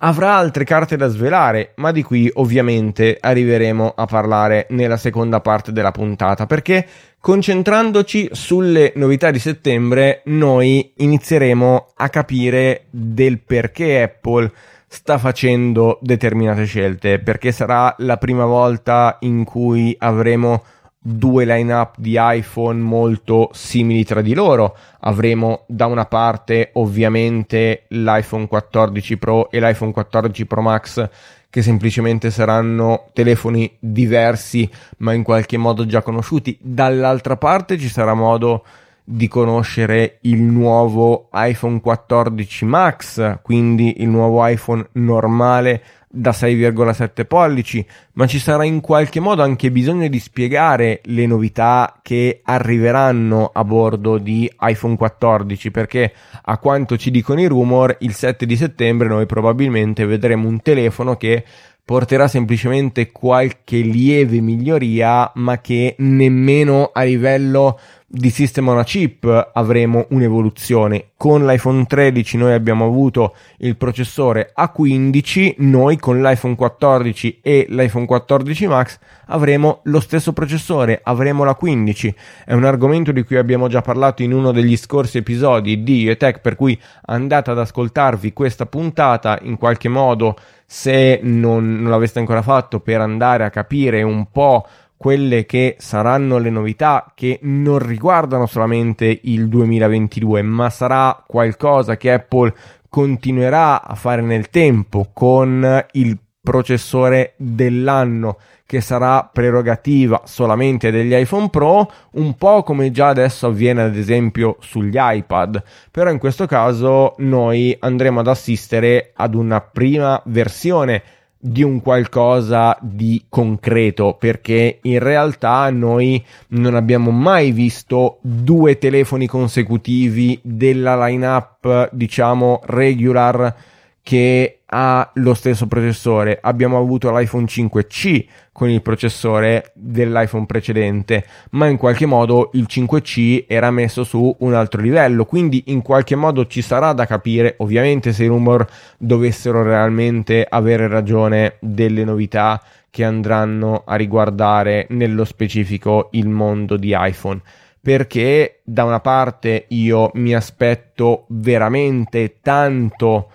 avrà 0.00 0.36
altre 0.36 0.62
carte 0.62 0.96
da 0.96 1.08
svelare, 1.08 1.72
ma 1.76 1.90
di 1.90 2.04
cui 2.04 2.30
ovviamente 2.34 3.18
arriveremo 3.20 3.94
a 3.96 4.06
parlare 4.06 4.66
nella 4.70 4.96
seconda 4.96 5.40
parte 5.40 5.72
della 5.72 5.90
puntata, 5.90 6.46
perché 6.46 6.86
concentrandoci 7.18 8.28
sulle 8.30 8.92
novità 8.94 9.32
di 9.32 9.40
settembre, 9.40 10.22
noi 10.26 10.92
inizieremo 10.98 11.88
a 11.96 12.08
capire 12.10 12.84
del 12.90 13.40
perché 13.40 14.02
Apple 14.02 14.52
sta 14.88 15.18
facendo 15.18 15.98
determinate 16.00 16.64
scelte 16.64 17.18
perché 17.18 17.52
sarà 17.52 17.94
la 17.98 18.16
prima 18.16 18.46
volta 18.46 19.18
in 19.20 19.44
cui 19.44 19.94
avremo 19.98 20.64
due 21.00 21.44
line-up 21.44 21.94
di 21.98 22.16
iPhone 22.18 22.80
molto 22.80 23.50
simili 23.52 24.04
tra 24.04 24.22
di 24.22 24.34
loro. 24.34 24.76
Avremo 25.00 25.64
da 25.66 25.86
una 25.86 26.06
parte 26.06 26.70
ovviamente 26.74 27.84
l'iPhone 27.88 28.48
14 28.48 29.16
Pro 29.18 29.50
e 29.50 29.60
l'iPhone 29.60 29.92
14 29.92 30.46
Pro 30.46 30.62
Max 30.62 31.08
che 31.50 31.62
semplicemente 31.62 32.30
saranno 32.30 33.08
telefoni 33.12 33.74
diversi 33.78 34.68
ma 34.98 35.12
in 35.12 35.22
qualche 35.22 35.56
modo 35.56 35.86
già 35.86 36.02
conosciuti. 36.02 36.58
Dall'altra 36.60 37.36
parte 37.36 37.78
ci 37.78 37.88
sarà 37.88 38.14
modo 38.14 38.64
di 39.10 39.26
conoscere 39.26 40.18
il 40.22 40.42
nuovo 40.42 41.30
iPhone 41.32 41.80
14 41.80 42.64
Max, 42.66 43.40
quindi 43.40 44.02
il 44.02 44.08
nuovo 44.08 44.46
iPhone 44.46 44.86
normale 44.92 45.82
da 46.10 46.30
6,7 46.30 47.24
pollici, 47.26 47.86
ma 48.14 48.26
ci 48.26 48.38
sarà 48.38 48.64
in 48.64 48.80
qualche 48.82 49.18
modo 49.18 49.42
anche 49.42 49.70
bisogno 49.70 50.08
di 50.08 50.18
spiegare 50.18 51.00
le 51.04 51.24
novità 51.24 52.00
che 52.02 52.40
arriveranno 52.44 53.50
a 53.50 53.64
bordo 53.64 54.18
di 54.18 54.50
iPhone 54.60 54.96
14, 54.96 55.70
perché 55.70 56.12
a 56.42 56.58
quanto 56.58 56.98
ci 56.98 57.10
dicono 57.10 57.40
i 57.40 57.46
rumor, 57.46 57.96
il 58.00 58.12
7 58.12 58.44
di 58.44 58.56
settembre 58.56 59.08
noi 59.08 59.24
probabilmente 59.24 60.04
vedremo 60.04 60.48
un 60.48 60.60
telefono 60.60 61.16
che 61.16 61.44
porterà 61.82 62.28
semplicemente 62.28 63.10
qualche 63.10 63.78
lieve 63.78 64.42
miglioria, 64.42 65.32
ma 65.36 65.58
che 65.62 65.94
nemmeno 65.96 66.90
a 66.92 67.02
livello 67.04 67.78
di 68.10 68.30
sistema 68.30 68.72
on 68.72 68.78
a 68.78 68.84
chip 68.84 69.50
avremo 69.52 70.06
un'evoluzione. 70.10 71.10
Con 71.14 71.44
l'iPhone 71.44 71.84
13 71.84 72.38
noi 72.38 72.54
abbiamo 72.54 72.86
avuto 72.86 73.34
il 73.58 73.76
processore 73.76 74.54
A15, 74.56 75.56
noi 75.58 75.98
con 75.98 76.22
l'iPhone 76.22 76.54
14 76.54 77.40
e 77.42 77.66
l'iPhone 77.68 78.06
14 78.06 78.66
Max 78.66 78.98
avremo 79.26 79.80
lo 79.84 80.00
stesso 80.00 80.32
processore, 80.32 81.00
avremo 81.02 81.44
la 81.44 81.54
15. 81.54 82.14
È 82.46 82.54
un 82.54 82.64
argomento 82.64 83.12
di 83.12 83.24
cui 83.24 83.36
abbiamo 83.36 83.68
già 83.68 83.82
parlato 83.82 84.22
in 84.22 84.32
uno 84.32 84.52
degli 84.52 84.78
scorsi 84.78 85.18
episodi 85.18 85.82
di 85.82 86.08
ETech, 86.08 86.40
per 86.40 86.56
cui 86.56 86.80
andate 87.04 87.50
ad 87.50 87.58
ascoltarvi 87.58 88.32
questa 88.32 88.64
puntata 88.64 89.38
in 89.42 89.58
qualche 89.58 89.90
modo 89.90 90.34
se 90.64 91.20
non, 91.22 91.82
non 91.82 91.90
l'aveste 91.90 92.20
ancora 92.20 92.40
fatto 92.40 92.80
per 92.80 93.02
andare 93.02 93.44
a 93.44 93.50
capire 93.50 94.02
un 94.02 94.30
po' 94.30 94.66
quelle 94.98 95.46
che 95.46 95.76
saranno 95.78 96.38
le 96.38 96.50
novità 96.50 97.12
che 97.14 97.38
non 97.42 97.78
riguardano 97.78 98.46
solamente 98.46 99.20
il 99.22 99.48
2022, 99.48 100.42
ma 100.42 100.68
sarà 100.68 101.22
qualcosa 101.26 101.96
che 101.96 102.12
Apple 102.12 102.52
continuerà 102.90 103.82
a 103.82 103.94
fare 103.94 104.22
nel 104.22 104.50
tempo 104.50 105.08
con 105.14 105.86
il 105.92 106.18
processore 106.40 107.34
dell'anno 107.36 108.38
che 108.66 108.80
sarà 108.80 109.28
prerogativa 109.32 110.22
solamente 110.24 110.90
degli 110.90 111.14
iPhone 111.14 111.48
Pro, 111.48 111.90
un 112.12 112.34
po' 112.34 112.62
come 112.62 112.90
già 112.90 113.08
adesso 113.08 113.46
avviene 113.46 113.82
ad 113.82 113.96
esempio 113.96 114.56
sugli 114.60 114.96
iPad, 114.98 115.62
però 115.90 116.10
in 116.10 116.18
questo 116.18 116.46
caso 116.46 117.14
noi 117.18 117.74
andremo 117.78 118.20
ad 118.20 118.26
assistere 118.26 119.12
ad 119.14 119.34
una 119.34 119.60
prima 119.60 120.20
versione 120.26 121.02
di 121.40 121.62
un 121.62 121.80
qualcosa 121.80 122.76
di 122.80 123.24
concreto 123.28 124.16
perché 124.18 124.80
in 124.82 124.98
realtà 124.98 125.70
noi 125.70 126.24
non 126.48 126.74
abbiamo 126.74 127.12
mai 127.12 127.52
visto 127.52 128.18
due 128.22 128.76
telefoni 128.76 129.28
consecutivi 129.28 130.38
della 130.42 131.06
lineup 131.06 131.90
diciamo 131.92 132.60
regular 132.64 133.54
che 134.02 134.57
ha 134.70 135.10
lo 135.14 135.34
stesso 135.34 135.66
processore. 135.66 136.38
Abbiamo 136.40 136.78
avuto 136.78 137.10
l'iPhone 137.10 137.44
5C 137.44 138.26
con 138.52 138.68
il 138.68 138.82
processore 138.82 139.72
dell'iPhone 139.74 140.46
precedente, 140.46 141.24
ma 141.50 141.66
in 141.68 141.76
qualche 141.76 142.06
modo 142.06 142.50
il 142.54 142.66
5C 142.68 143.44
era 143.46 143.70
messo 143.70 144.04
su 144.04 144.34
un 144.40 144.54
altro 144.54 144.82
livello, 144.82 145.24
quindi 145.24 145.64
in 145.66 145.80
qualche 145.80 146.16
modo 146.16 146.46
ci 146.46 146.60
sarà 146.60 146.92
da 146.92 147.06
capire, 147.06 147.54
ovviamente 147.58 148.12
se 148.12 148.24
i 148.24 148.28
rumor 148.28 148.66
dovessero 148.98 149.62
realmente 149.62 150.46
avere 150.48 150.88
ragione 150.88 151.56
delle 151.60 152.04
novità 152.04 152.60
che 152.90 153.04
andranno 153.04 153.84
a 153.86 153.94
riguardare 153.94 154.86
nello 154.90 155.24
specifico 155.24 156.08
il 156.12 156.28
mondo 156.28 156.76
di 156.76 156.94
iPhone 156.96 157.40
perché 157.80 158.60
da 158.64 158.84
una 158.84 159.00
parte 159.00 159.66
io 159.68 160.10
mi 160.14 160.34
aspetto 160.34 161.24
veramente 161.28 162.38
tanto 162.42 163.28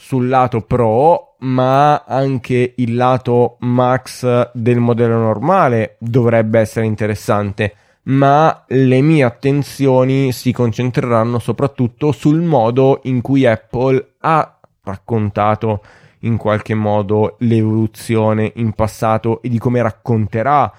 sul 0.00 0.28
lato 0.28 0.62
Pro, 0.62 1.36
ma 1.40 2.04
anche 2.04 2.72
il 2.76 2.94
lato 2.94 3.56
Max 3.60 4.50
del 4.54 4.78
modello 4.78 5.18
normale 5.18 5.96
dovrebbe 5.98 6.58
essere 6.58 6.86
interessante. 6.86 7.74
Ma 8.04 8.64
le 8.68 9.02
mie 9.02 9.24
attenzioni 9.24 10.32
si 10.32 10.52
concentreranno 10.52 11.38
soprattutto 11.38 12.12
sul 12.12 12.40
modo 12.40 13.00
in 13.04 13.20
cui 13.20 13.44
Apple 13.44 14.14
ha 14.20 14.58
raccontato 14.82 15.82
in 16.20 16.38
qualche 16.38 16.74
modo 16.74 17.36
l'evoluzione 17.40 18.52
in 18.56 18.72
passato 18.72 19.42
e 19.42 19.50
di 19.50 19.58
come 19.58 19.82
racconterà 19.82 20.72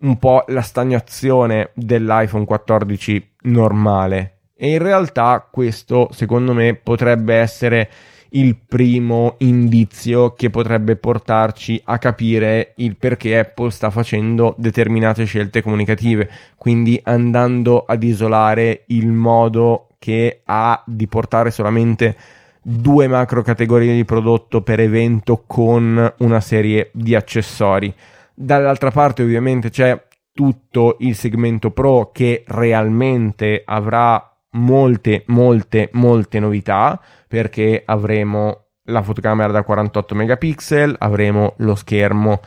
un 0.00 0.18
po' 0.18 0.44
la 0.48 0.62
stagnazione 0.62 1.70
dell'iPhone 1.74 2.44
14 2.44 3.30
normale. 3.44 4.34
E 4.54 4.72
in 4.72 4.78
realtà 4.78 5.48
questo, 5.50 6.08
secondo 6.12 6.52
me, 6.52 6.74
potrebbe 6.74 7.34
essere 7.34 7.88
il 8.30 8.56
primo 8.56 9.36
indizio 9.38 10.34
che 10.34 10.50
potrebbe 10.50 10.96
portarci 10.96 11.80
a 11.84 11.98
capire 11.98 12.72
il 12.76 12.96
perché 12.96 13.38
Apple 13.38 13.70
sta 13.70 13.90
facendo 13.90 14.54
determinate 14.58 15.24
scelte 15.24 15.62
comunicative, 15.62 16.28
quindi 16.56 17.00
andando 17.04 17.84
ad 17.84 18.02
isolare 18.02 18.84
il 18.88 19.08
modo 19.08 19.88
che 19.98 20.42
ha 20.44 20.82
di 20.86 21.06
portare 21.06 21.50
solamente 21.50 22.16
due 22.62 23.08
macro 23.08 23.42
categorie 23.42 23.94
di 23.94 24.04
prodotto 24.04 24.62
per 24.62 24.80
evento 24.80 25.44
con 25.46 26.14
una 26.18 26.40
serie 26.40 26.90
di 26.92 27.14
accessori. 27.14 27.92
Dall'altra 28.34 28.90
parte 28.90 29.22
ovviamente 29.22 29.70
c'è 29.70 30.00
tutto 30.32 30.96
il 31.00 31.16
segmento 31.16 31.70
Pro 31.70 32.10
che 32.12 32.44
realmente 32.46 33.62
avrà 33.64 34.37
molte, 34.58 35.22
molte, 35.26 35.88
molte 35.92 36.40
novità 36.40 37.00
perché 37.26 37.82
avremo 37.84 38.64
la 38.84 39.02
fotocamera 39.02 39.52
da 39.52 39.62
48 39.62 40.14
megapixel, 40.14 40.96
avremo 40.98 41.54
lo 41.58 41.74
schermo 41.74 42.40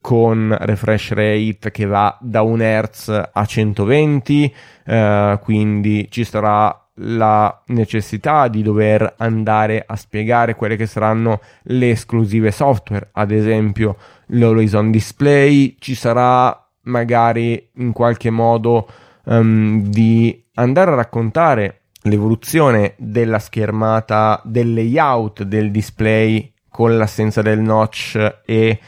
con 0.00 0.56
refresh 0.60 1.10
rate 1.10 1.70
che 1.70 1.84
va 1.84 2.16
da 2.20 2.42
1 2.42 2.62
Hz 2.62 3.28
a 3.32 3.44
120, 3.44 4.54
eh, 4.84 5.38
quindi 5.42 6.08
ci 6.10 6.24
sarà 6.24 6.88
la 7.00 7.62
necessità 7.66 8.48
di 8.48 8.62
dover 8.62 9.14
andare 9.18 9.84
a 9.86 9.96
spiegare 9.96 10.54
quelle 10.54 10.76
che 10.76 10.86
saranno 10.86 11.40
le 11.64 11.90
esclusive 11.90 12.50
software, 12.50 13.10
ad 13.12 13.30
esempio 13.30 13.96
l'Always 14.28 14.72
On 14.72 14.90
Display, 14.90 15.76
ci 15.78 15.94
sarà 15.94 16.68
magari 16.82 17.70
in 17.74 17.92
qualche 17.92 18.30
modo 18.30 18.88
um, 19.24 19.82
di 19.82 20.46
andare 20.58 20.90
a 20.90 20.94
raccontare 20.94 21.80
l'evoluzione 22.02 22.94
della 22.98 23.38
schermata, 23.38 24.40
del 24.44 24.74
layout 24.74 25.42
del 25.42 25.70
display 25.70 26.52
con 26.68 26.96
l'assenza 26.96 27.42
del 27.42 27.60
notch 27.60 28.40
e 28.44 28.78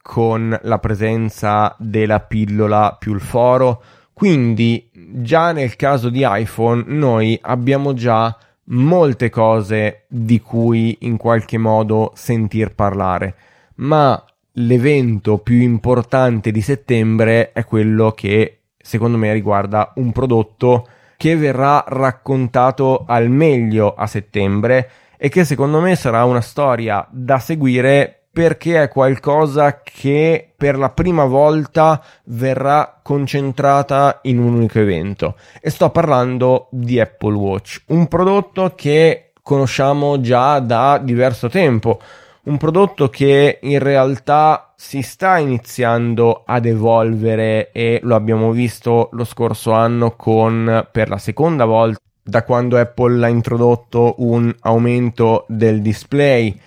con 0.00 0.58
la 0.62 0.78
presenza 0.78 1.74
della 1.78 2.20
pillola 2.20 2.96
più 2.98 3.14
il 3.14 3.20
foro. 3.20 3.82
Quindi 4.12 4.90
già 4.92 5.52
nel 5.52 5.76
caso 5.76 6.10
di 6.10 6.24
iPhone 6.24 6.84
noi 6.86 7.38
abbiamo 7.40 7.94
già 7.94 8.36
molte 8.64 9.30
cose 9.30 10.04
di 10.08 10.40
cui 10.40 10.98
in 11.00 11.16
qualche 11.16 11.58
modo 11.58 12.12
sentir 12.14 12.74
parlare, 12.74 13.34
ma 13.76 14.22
l'evento 14.56 15.38
più 15.38 15.60
importante 15.60 16.50
di 16.50 16.60
settembre 16.60 17.52
è 17.52 17.64
quello 17.64 18.10
che 18.12 18.58
secondo 18.76 19.16
me 19.16 19.32
riguarda 19.32 19.92
un 19.96 20.12
prodotto 20.12 20.86
che 21.22 21.36
verrà 21.36 21.84
raccontato 21.86 23.04
al 23.06 23.28
meglio 23.28 23.94
a 23.94 24.08
settembre 24.08 24.90
e 25.16 25.28
che 25.28 25.44
secondo 25.44 25.80
me 25.80 25.94
sarà 25.94 26.24
una 26.24 26.40
storia 26.40 27.06
da 27.12 27.38
seguire 27.38 28.24
perché 28.32 28.82
è 28.82 28.88
qualcosa 28.88 29.82
che 29.82 30.52
per 30.56 30.76
la 30.76 30.90
prima 30.90 31.24
volta 31.24 32.02
verrà 32.24 32.98
concentrata 33.00 34.18
in 34.22 34.40
un 34.40 34.54
unico 34.54 34.80
evento. 34.80 35.36
E 35.60 35.70
sto 35.70 35.90
parlando 35.90 36.66
di 36.72 36.98
Apple 36.98 37.36
Watch, 37.36 37.84
un 37.90 38.08
prodotto 38.08 38.72
che 38.74 39.30
conosciamo 39.40 40.20
già 40.20 40.58
da 40.58 40.98
diverso 40.98 41.48
tempo, 41.48 42.00
un 42.44 42.56
prodotto 42.56 43.08
che 43.08 43.60
in 43.62 43.78
realtà 43.78 44.72
si 44.76 45.02
sta 45.02 45.38
iniziando 45.38 46.42
ad 46.44 46.66
evolvere 46.66 47.70
e 47.70 48.00
lo 48.02 48.16
abbiamo 48.16 48.50
visto 48.50 49.10
lo 49.12 49.24
scorso 49.24 49.70
anno 49.72 50.16
con 50.16 50.88
per 50.90 51.08
la 51.08 51.18
seconda 51.18 51.64
volta 51.64 52.00
da 52.24 52.42
quando 52.42 52.78
Apple 52.78 53.24
ha 53.24 53.28
introdotto 53.28 54.14
un 54.18 54.52
aumento 54.60 55.44
del 55.48 55.82
display. 55.82 56.58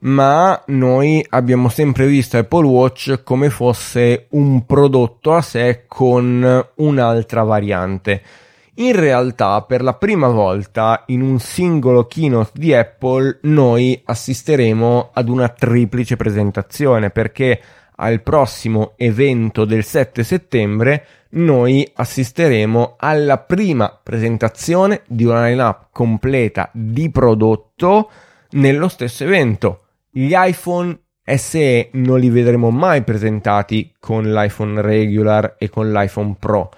Ma 0.00 0.62
noi 0.66 1.24
abbiamo 1.28 1.68
sempre 1.68 2.06
visto 2.06 2.38
Apple 2.38 2.66
Watch 2.66 3.22
come 3.24 3.50
fosse 3.50 4.26
un 4.30 4.64
prodotto 4.64 5.34
a 5.34 5.42
sé 5.42 5.84
con 5.86 6.66
un'altra 6.76 7.42
variante 7.42 8.22
in 8.80 8.94
realtà, 8.94 9.62
per 9.62 9.82
la 9.82 9.94
prima 9.94 10.28
volta 10.28 11.02
in 11.06 11.20
un 11.20 11.40
singolo 11.40 12.06
keynote 12.06 12.52
di 12.54 12.72
Apple, 12.72 13.38
noi 13.42 14.00
assisteremo 14.04 15.10
ad 15.12 15.28
una 15.28 15.48
triplice 15.48 16.16
presentazione 16.16 17.10
perché 17.10 17.60
al 17.96 18.22
prossimo 18.22 18.92
evento 18.96 19.64
del 19.64 19.82
7 19.82 20.22
settembre 20.22 21.06
noi 21.30 21.90
assisteremo 21.92 22.94
alla 22.98 23.38
prima 23.38 23.98
presentazione 24.00 25.02
di 25.08 25.24
una 25.24 25.46
lineup 25.46 25.88
completa 25.90 26.70
di 26.72 27.10
prodotto 27.10 28.10
nello 28.50 28.86
stesso 28.86 29.24
evento. 29.24 29.86
Gli 30.08 30.32
iPhone 30.34 30.96
SE 31.24 31.88
non 31.94 32.20
li 32.20 32.30
vedremo 32.30 32.70
mai 32.70 33.02
presentati 33.02 33.92
con 33.98 34.30
l'iPhone 34.32 34.80
regular 34.80 35.56
e 35.58 35.68
con 35.68 35.90
l'iPhone 35.90 36.36
Pro 36.38 36.70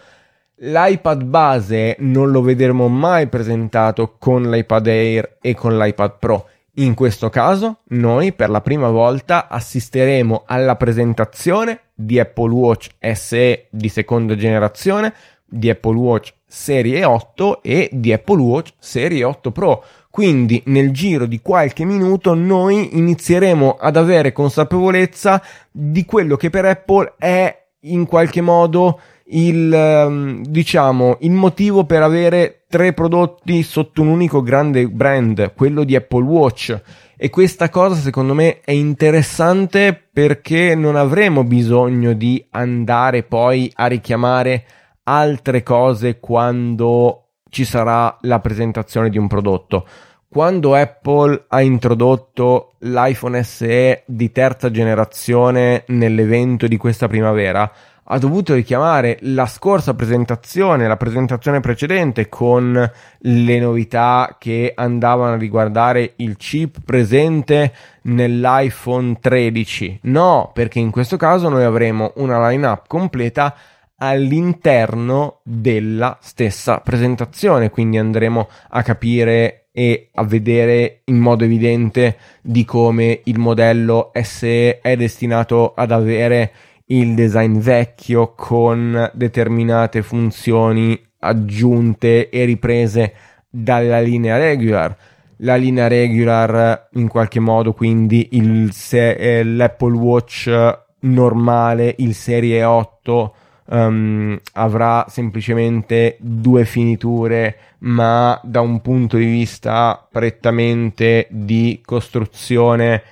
L'iPad 0.62 1.24
base 1.24 1.96
non 2.00 2.30
lo 2.30 2.42
vedremo 2.42 2.86
mai 2.88 3.28
presentato 3.28 4.16
con 4.18 4.50
l'iPad 4.50 4.86
Air 4.88 5.36
e 5.40 5.54
con 5.54 5.78
l'iPad 5.78 6.18
Pro. 6.18 6.48
In 6.74 6.92
questo 6.92 7.30
caso, 7.30 7.78
noi 7.88 8.34
per 8.34 8.50
la 8.50 8.60
prima 8.60 8.90
volta 8.90 9.48
assisteremo 9.48 10.42
alla 10.44 10.76
presentazione 10.76 11.80
di 11.94 12.20
Apple 12.20 12.52
Watch 12.52 12.90
SE 13.14 13.68
di 13.70 13.88
seconda 13.88 14.36
generazione, 14.36 15.14
di 15.46 15.70
Apple 15.70 15.96
Watch 15.96 16.34
Serie 16.46 17.04
8 17.04 17.62
e 17.62 17.88
di 17.90 18.12
Apple 18.12 18.42
Watch 18.42 18.74
Serie 18.78 19.24
8 19.24 19.50
Pro. 19.52 19.82
Quindi 20.10 20.62
nel 20.66 20.90
giro 20.92 21.24
di 21.24 21.40
qualche 21.40 21.86
minuto 21.86 22.34
noi 22.34 22.98
inizieremo 22.98 23.78
ad 23.80 23.96
avere 23.96 24.32
consapevolezza 24.32 25.42
di 25.70 26.04
quello 26.04 26.36
che 26.36 26.50
per 26.50 26.66
Apple 26.66 27.14
è 27.16 27.60
in 27.84 28.04
qualche 28.06 28.42
modo 28.42 29.00
il, 29.30 29.72
ehm, 29.72 30.44
diciamo, 30.44 31.18
il 31.20 31.32
motivo 31.32 31.84
per 31.84 32.02
avere 32.02 32.64
tre 32.68 32.92
prodotti 32.92 33.62
sotto 33.62 34.02
un 34.02 34.08
unico 34.08 34.42
grande 34.42 34.86
brand, 34.88 35.52
quello 35.54 35.84
di 35.84 35.96
Apple 35.96 36.24
Watch. 36.24 36.80
E 37.16 37.28
questa 37.28 37.68
cosa 37.68 37.96
secondo 37.96 38.32
me 38.32 38.60
è 38.60 38.70
interessante 38.70 40.08
perché 40.10 40.74
non 40.74 40.96
avremo 40.96 41.44
bisogno 41.44 42.14
di 42.14 42.42
andare 42.50 43.24
poi 43.24 43.70
a 43.74 43.86
richiamare 43.86 44.64
altre 45.02 45.62
cose 45.62 46.18
quando 46.18 47.26
ci 47.50 47.64
sarà 47.64 48.16
la 48.22 48.38
presentazione 48.38 49.10
di 49.10 49.18
un 49.18 49.26
prodotto. 49.26 49.86
Quando 50.28 50.74
Apple 50.74 51.46
ha 51.48 51.60
introdotto 51.60 52.76
l'iPhone 52.78 53.42
SE 53.42 54.04
di 54.06 54.30
terza 54.30 54.70
generazione 54.70 55.82
nell'evento 55.88 56.68
di 56.68 56.76
questa 56.76 57.08
primavera, 57.08 57.70
ha 58.12 58.18
dovuto 58.18 58.54
richiamare 58.54 59.18
la 59.22 59.46
scorsa 59.46 59.94
presentazione, 59.94 60.88
la 60.88 60.96
presentazione 60.96 61.60
precedente 61.60 62.28
con 62.28 62.90
le 63.18 63.58
novità 63.60 64.36
che 64.36 64.72
andavano 64.74 65.34
a 65.34 65.38
riguardare 65.38 66.14
il 66.16 66.36
chip 66.36 66.78
presente 66.84 67.72
nell'iPhone 68.02 69.16
13. 69.20 70.00
No, 70.02 70.50
perché 70.52 70.80
in 70.80 70.90
questo 70.90 71.16
caso 71.16 71.48
noi 71.48 71.62
avremo 71.62 72.12
una 72.16 72.48
lineup 72.48 72.88
completa 72.88 73.54
all'interno 73.98 75.38
della 75.44 76.18
stessa 76.20 76.80
presentazione, 76.80 77.70
quindi 77.70 77.96
andremo 77.98 78.48
a 78.70 78.82
capire 78.82 79.66
e 79.70 80.10
a 80.14 80.24
vedere 80.24 81.02
in 81.04 81.18
modo 81.18 81.44
evidente 81.44 82.16
di 82.40 82.64
come 82.64 83.20
il 83.24 83.38
modello 83.38 84.10
SE 84.20 84.80
è 84.80 84.96
destinato 84.96 85.74
ad 85.74 85.92
avere 85.92 86.52
il 86.90 87.14
design 87.14 87.58
vecchio 87.58 88.32
con 88.34 89.10
determinate 89.12 90.02
funzioni 90.02 90.98
aggiunte 91.20 92.28
e 92.28 92.44
riprese 92.44 93.12
dalla 93.48 94.00
linea 94.00 94.36
regular. 94.38 94.96
La 95.42 95.56
linea 95.56 95.88
regular 95.88 96.88
in 96.94 97.08
qualche 97.08 97.40
modo 97.40 97.72
quindi 97.72 98.28
il 98.32 98.72
se- 98.72 99.12
eh, 99.12 99.44
l'Apple 99.44 99.96
Watch 99.96 100.78
normale, 101.00 101.94
il 101.98 102.14
Serie 102.14 102.62
8 102.64 103.34
um, 103.66 104.38
avrà 104.54 105.06
semplicemente 105.08 106.16
due 106.20 106.64
finiture 106.64 107.56
ma 107.78 108.38
da 108.42 108.60
un 108.60 108.80
punto 108.80 109.16
di 109.16 109.24
vista 109.24 110.06
prettamente 110.10 111.26
di 111.30 111.80
costruzione 111.84 113.02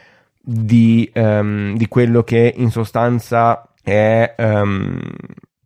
di, 0.41 1.11
um, 1.15 1.77
di 1.77 1.89
quello 1.89 2.23
che 2.23 2.53
in 2.57 2.71
sostanza 2.71 3.68
è 3.89 4.35
um, 4.39 5.01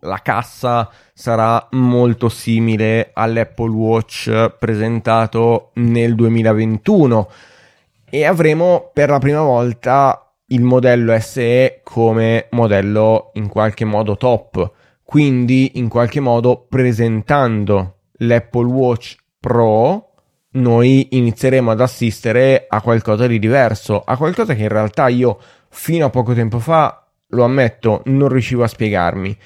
la 0.00 0.20
cassa 0.22 0.90
sarà 1.14 1.68
molto 1.72 2.28
simile 2.28 3.10
all'Apple 3.12 3.70
Watch 3.70 4.56
presentato 4.58 5.70
nel 5.74 6.14
2021 6.14 7.30
e 8.10 8.24
avremo 8.24 8.90
per 8.92 9.10
la 9.10 9.18
prima 9.18 9.42
volta 9.42 10.32
il 10.46 10.62
modello 10.62 11.18
SE 11.20 11.80
come 11.82 12.48
modello 12.50 13.30
in 13.34 13.48
qualche 13.48 13.84
modo 13.84 14.16
top, 14.16 14.72
quindi 15.02 15.78
in 15.78 15.88
qualche 15.88 16.20
modo 16.20 16.66
presentando 16.68 17.96
l'Apple 18.18 18.66
Watch 18.66 19.16
Pro 19.40 20.10
noi 20.54 21.08
inizieremo 21.16 21.70
ad 21.70 21.80
assistere 21.80 22.66
a 22.68 22.82
qualcosa 22.82 23.26
di 23.26 23.38
diverso, 23.38 24.02
a 24.04 24.16
qualcosa 24.16 24.54
che 24.54 24.62
in 24.62 24.68
realtà 24.68 25.08
io 25.08 25.38
fino 25.70 26.06
a 26.06 26.10
poco 26.10 26.34
tempo 26.34 26.58
fa 26.58 27.01
lo 27.32 27.44
ammetto, 27.44 28.02
non 28.06 28.28
riuscivo 28.28 28.62
a 28.62 28.68
spiegarmi. 28.68 29.36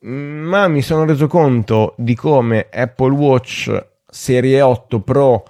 ma 0.00 0.68
mi 0.68 0.82
sono 0.82 1.04
reso 1.04 1.26
conto 1.26 1.94
di 1.96 2.14
come 2.14 2.68
Apple 2.72 3.12
Watch 3.12 3.86
Serie 4.06 4.60
8 4.60 5.00
Pro 5.00 5.44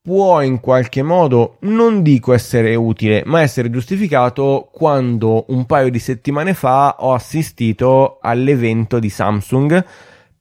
può 0.00 0.40
in 0.40 0.60
qualche 0.60 1.02
modo, 1.02 1.56
non 1.60 2.02
dico 2.02 2.32
essere 2.32 2.74
utile, 2.74 3.22
ma 3.26 3.42
essere 3.42 3.68
giustificato 3.68 4.70
quando 4.72 5.44
un 5.48 5.66
paio 5.66 5.90
di 5.90 5.98
settimane 5.98 6.54
fa 6.54 6.96
ho 7.00 7.12
assistito 7.12 8.18
all'evento 8.22 8.98
di 8.98 9.10
Samsung 9.10 9.84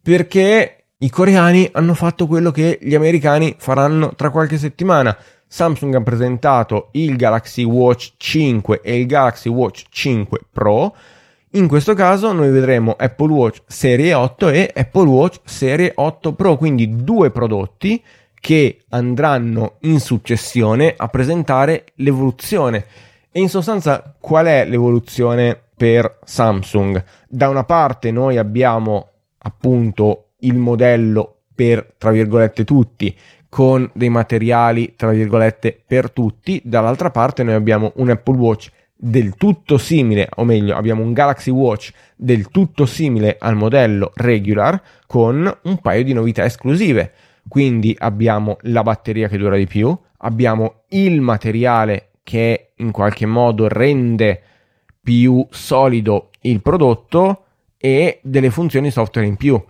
perché 0.02 0.86
i 1.00 1.10
coreani 1.10 1.70
hanno 1.74 1.94
fatto 1.94 2.28
quello 2.28 2.52
che 2.52 2.80
gli 2.82 2.96
americani 2.96 3.56
faranno 3.58 4.16
tra 4.16 4.30
qualche 4.30 4.58
settimana 4.58 5.16
Samsung 5.48 5.96
ha 5.96 6.02
presentato 6.02 6.90
il 6.92 7.16
Galaxy 7.16 7.64
Watch 7.64 8.14
5 8.18 8.82
e 8.82 9.00
il 9.00 9.06
Galaxy 9.06 9.50
Watch 9.50 9.86
5 9.90 10.40
Pro. 10.52 10.94
In 11.52 11.68
questo 11.68 11.94
caso 11.94 12.34
noi 12.34 12.52
vedremo 12.52 12.96
Apple 12.98 13.32
Watch 13.32 13.62
Serie 13.66 14.14
8 14.14 14.50
e 14.50 14.72
Apple 14.76 15.08
Watch 15.08 15.40
Serie 15.46 15.94
8 15.96 16.34
Pro, 16.34 16.58
quindi 16.58 17.04
due 17.04 17.32
prodotti 17.32 18.04
che 18.40 18.82
andranno 18.90 19.78
in 19.82 20.00
successione 20.00 20.94
a 20.96 21.08
presentare 21.08 21.86
l'evoluzione. 21.96 22.86
E 23.32 23.40
in 23.40 23.50
sostanza 23.50 24.16
qual 24.20 24.48
è 24.48 24.66
l'evoluzione 24.66 25.60
per 25.76 26.20
Samsung? 26.24 27.04
Da 27.28 27.50
una 27.50 27.64
parte 27.64 28.12
noi 28.12 28.38
abbiamo 28.38 29.10
appunto 29.38 30.32
il 30.40 30.56
modello 30.56 31.38
per 31.56 31.96
tra 31.98 32.12
virgolette 32.12 32.64
tutti 32.64 33.16
con 33.50 33.90
dei 33.94 34.10
materiali, 34.10 34.94
tra 34.96 35.12
virgolette, 35.12 35.80
per 35.86 36.12
tutti. 36.12 36.62
Dall'altra 36.64 37.12
parte 37.12 37.44
noi 37.44 37.54
abbiamo 37.54 37.92
un 37.96 38.10
Apple 38.10 38.38
Watch 38.38 38.72
del 38.96 39.36
tutto 39.36 39.78
simile, 39.78 40.28
o 40.36 40.44
meglio, 40.44 40.76
abbiamo 40.76 41.04
un 41.04 41.14
Galaxy 41.14 41.52
Watch 41.52 41.92
del 42.16 42.50
tutto 42.50 42.86
simile 42.86 43.38
al 43.40 43.56
modello 43.56 44.12
regular 44.16 44.82
con 45.06 45.60
un 45.64 45.78
paio 45.80 46.04
di 46.04 46.14
novità 46.14 46.44
esclusive. 46.44 47.12
Quindi 47.48 47.96
abbiamo 47.98 48.58
la 48.62 48.84
batteria 48.84 49.28
che 49.28 49.38
dura 49.38 49.56
di 49.56 49.68
più, 49.68 49.98
abbiamo 50.18 50.82
il 50.90 51.22
materiale 51.22 52.10
che 52.24 52.72
in 52.76 52.92
qualche 52.92 53.26
modo 53.26 53.68
rende 53.70 54.42
più 55.02 55.46
solido 55.50 56.32
il 56.42 56.62
prodotto 56.62 57.44
e 57.78 58.20
delle 58.22 58.50
funzioni 58.50 58.92
software 58.92 59.28
in 59.28 59.38
più. 59.38 59.64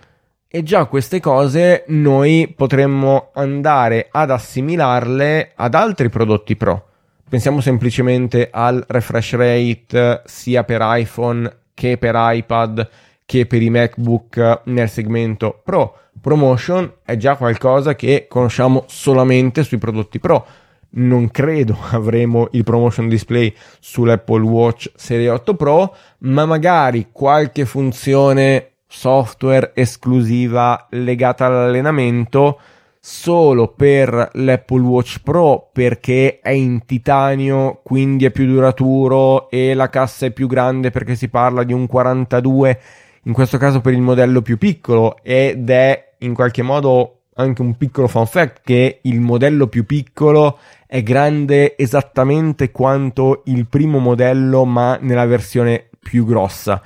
E 0.50 0.64
già 0.64 0.86
queste 0.86 1.20
cose 1.20 1.84
noi 1.88 2.54
potremmo 2.56 3.32
andare 3.34 4.08
ad 4.10 4.32
assimilarle 4.32 5.52
ad 5.54 5.76
altri 5.76 6.08
prodotti 6.08 6.56
Pro. 6.56 6.86
Pensiamo 7.28 7.60
semplicemente 7.60 8.48
al 8.50 8.82
refresh 8.88 9.34
rate 9.34 10.22
sia 10.24 10.64
per 10.64 10.80
iPhone 10.82 11.54
che 11.74 11.98
per 11.98 12.14
iPad 12.16 12.90
che 13.26 13.46
per 13.46 13.62
i 13.62 13.70
MacBook 13.70 14.62
nel 14.68 14.88
segmento 14.88 15.60
Pro. 15.66 15.98
Promotion 16.22 16.94
è 17.04 17.18
già 17.18 17.36
qualcosa 17.36 17.96
che 17.96 18.28
conosciamo 18.30 18.86
solamente 18.88 19.64
sui 19.64 19.78
prodotti 19.78 20.18
Pro. 20.18 20.46
Non 20.92 21.30
credo 21.30 21.78
avremo 21.92 22.48
il 22.52 22.64
promotion 22.64 23.10
display 23.10 23.54
sull'Apple 23.82 24.44
Watch 24.44 24.92
Serie 24.96 25.30
8 25.30 25.56
Pro, 25.56 25.94
ma 26.20 26.46
magari 26.46 27.10
qualche 27.12 27.66
funzione 27.66 28.77
software 28.98 29.74
esclusiva 29.76 30.88
legata 30.90 31.46
all'allenamento 31.46 32.60
solo 33.00 33.68
per 33.68 34.32
l'Apple 34.34 34.82
Watch 34.82 35.22
Pro 35.22 35.70
perché 35.72 36.40
è 36.42 36.50
in 36.50 36.84
titanio, 36.84 37.82
quindi 37.84 38.26
è 38.26 38.32
più 38.32 38.48
duraturo 38.48 39.52
e 39.52 39.76
la 39.76 39.90
cassa 39.90 40.26
è 40.26 40.32
più 40.32 40.48
grande 40.48 40.90
perché 40.90 41.14
si 41.14 41.30
parla 41.30 41.62
di 41.62 41.74
un 41.74 41.86
42, 41.86 42.80
in 43.26 43.34
questo 43.34 43.60
caso 43.60 43.82
per 43.82 43.94
il 43.94 44.02
modello 44.02 44.42
più 44.42 44.58
piccolo 44.58 45.18
ed 45.22 45.70
è 45.70 46.14
in 46.20 46.34
qualche 46.34 46.64
modo 46.64 47.20
anche 47.36 47.62
un 47.62 47.78
piccolo 47.78 48.08
fun 48.08 48.26
fact 48.26 48.62
che 48.64 49.00
il 49.04 49.22
modello 49.22 49.68
più 49.68 49.86
piccolo 49.86 50.58
è 50.88 51.04
grande 51.04 51.78
esattamente 51.78 52.72
quanto 52.72 53.44
il 53.46 53.68
primo 53.68 54.00
modello 54.00 54.66
ma 54.66 54.98
nella 55.00 55.28
versione 55.28 55.88
più 56.00 56.26
grossa. 56.26 56.82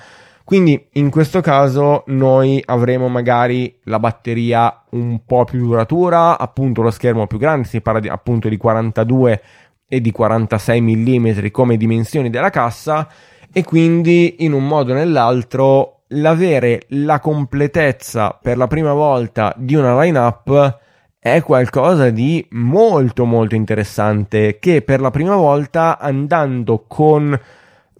Quindi 0.52 0.86
in 0.96 1.10
questo 1.10 1.40
caso 1.40 2.04
noi 2.08 2.62
avremo 2.66 3.08
magari 3.08 3.74
la 3.84 4.00
batteria 4.00 4.84
un 4.90 5.22
po' 5.26 5.46
più 5.46 5.66
duratura, 5.66 6.38
appunto 6.38 6.82
lo 6.82 6.92
schermo 6.92 7.26
più 7.26 7.38
grande, 7.38 7.70
si 7.70 7.80
parla 7.80 8.02
di, 8.02 8.10
appunto 8.10 8.50
di 8.50 8.58
42 8.58 9.42
e 9.88 10.02
di 10.02 10.12
46 10.12 10.82
mm 10.82 11.48
come 11.52 11.78
dimensioni 11.78 12.30
della 12.30 12.50
cassa 12.50 13.08
e 13.50 13.64
quindi 13.64 14.44
in 14.44 14.52
un 14.52 14.68
modo 14.68 14.92
o 14.92 14.96
nell'altro 14.96 16.02
l'avere 16.08 16.82
la 16.90 17.22
completezza 17.22 18.38
per 18.42 18.58
la 18.58 18.68
prima 18.68 18.92
volta 18.92 19.54
di 19.56 19.76
una 19.76 19.98
lineup 20.02 20.80
è 21.18 21.42
qualcosa 21.44 22.10
di 22.10 22.46
molto 22.50 23.24
molto 23.24 23.56
interessante 23.56 24.60
che 24.60 24.82
per 24.82 25.00
la 25.00 25.12
prima 25.12 25.38
volta 25.38 25.98
andando 25.98 26.84
con 26.90 27.40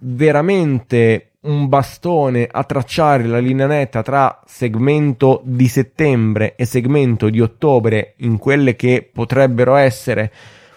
veramente 0.00 1.31
un 1.42 1.68
bastone 1.68 2.46
a 2.50 2.62
tracciare 2.64 3.24
la 3.24 3.38
linea 3.38 3.66
netta 3.66 4.02
tra 4.02 4.40
segmento 4.44 5.40
di 5.44 5.66
settembre 5.66 6.54
e 6.54 6.64
segmento 6.64 7.28
di 7.30 7.40
ottobre 7.40 8.14
in 8.18 8.38
quelle 8.38 8.76
che 8.76 9.08
potrebbero 9.12 9.74
essere 9.74 10.32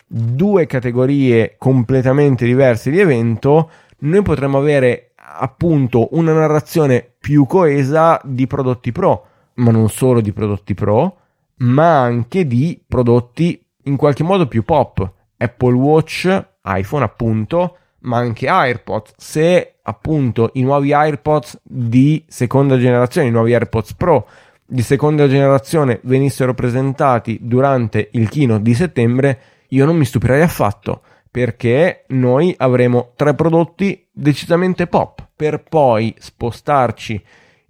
due 0.07 0.65
categorie 0.65 1.55
completamente 1.57 2.45
diverse 2.45 2.89
di 2.89 2.99
evento, 2.99 3.69
noi 3.99 4.21
potremmo 4.21 4.57
avere 4.57 5.11
appunto 5.15 6.09
una 6.11 6.33
narrazione 6.33 7.13
più 7.19 7.45
coesa 7.45 8.19
di 8.23 8.47
prodotti 8.47 8.91
pro, 8.91 9.25
ma 9.55 9.71
non 9.71 9.89
solo 9.89 10.21
di 10.21 10.31
prodotti 10.31 10.73
pro, 10.73 11.17
ma 11.57 11.99
anche 12.01 12.45
di 12.47 12.81
prodotti 12.87 13.63
in 13.83 13.95
qualche 13.97 14.23
modo 14.23 14.47
più 14.47 14.63
pop. 14.63 15.11
Apple 15.37 15.73
Watch, 15.73 16.47
iPhone 16.63 17.03
appunto, 17.03 17.77
ma 17.99 18.17
anche 18.17 18.47
AirPods. 18.47 19.13
Se 19.17 19.74
appunto 19.87 20.51
i 20.53 20.61
nuovi 20.61 20.93
AirPods 20.93 21.59
di 21.63 22.23
seconda 22.27 22.77
generazione, 22.77 23.27
i 23.27 23.31
nuovi 23.31 23.53
AirPods 23.53 23.93
Pro 23.93 24.27
di 24.65 24.81
seconda 24.81 25.27
generazione 25.27 25.99
venissero 26.03 26.53
presentati 26.53 27.37
durante 27.41 28.09
il 28.13 28.29
keynote 28.29 28.63
di 28.63 28.73
settembre, 28.73 29.39
io 29.69 29.85
non 29.85 29.95
mi 29.95 30.05
stupirei 30.05 30.41
affatto 30.41 31.01
perché 31.29 32.05
noi 32.07 32.53
avremo 32.57 33.11
tre 33.15 33.35
prodotti 33.35 34.07
decisamente 34.11 34.87
pop. 34.87 35.23
per 35.35 35.63
poi 35.67 36.15
spostarci 36.17 37.21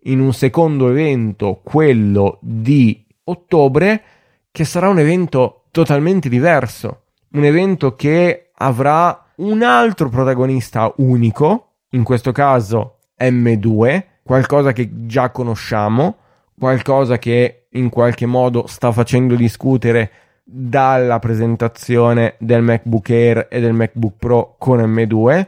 in 0.04 0.20
un 0.20 0.34
secondo 0.34 0.88
evento, 0.90 1.62
quello 1.64 2.38
di 2.42 3.04
ottobre, 3.24 4.04
che 4.52 4.66
sarà 4.66 4.88
un 4.88 5.00
evento 5.00 5.64
totalmente 5.72 6.30
diverso, 6.30 7.06
un 7.32 7.44
evento 7.44 7.96
che 7.96 8.52
avrà 8.54 9.26
un 9.38 9.64
altro 9.64 10.10
protagonista 10.10 10.94
unico, 10.98 11.65
in 11.96 12.04
questo 12.04 12.32
caso 12.32 13.00
M2, 13.20 14.04
qualcosa 14.24 14.74
che 14.74 15.06
già 15.06 15.32
conosciamo, 15.32 16.18
qualcosa 16.60 17.18
che 17.18 17.68
in 17.72 17.90
qualche 17.90 18.26
modo 18.26 18.68
sta 18.68 18.92
facendo 18.92 19.36
discutere 19.36 20.12
dalla 20.44 21.20
presentazione 21.20 22.36
del 22.40 22.62
MacBook 22.62 23.10
Air 23.10 23.48
e 23.50 23.60
del 23.60 23.74
MacBook 23.74 24.14
Pro 24.20 24.56
con 24.60 24.80
M2, 24.80 25.48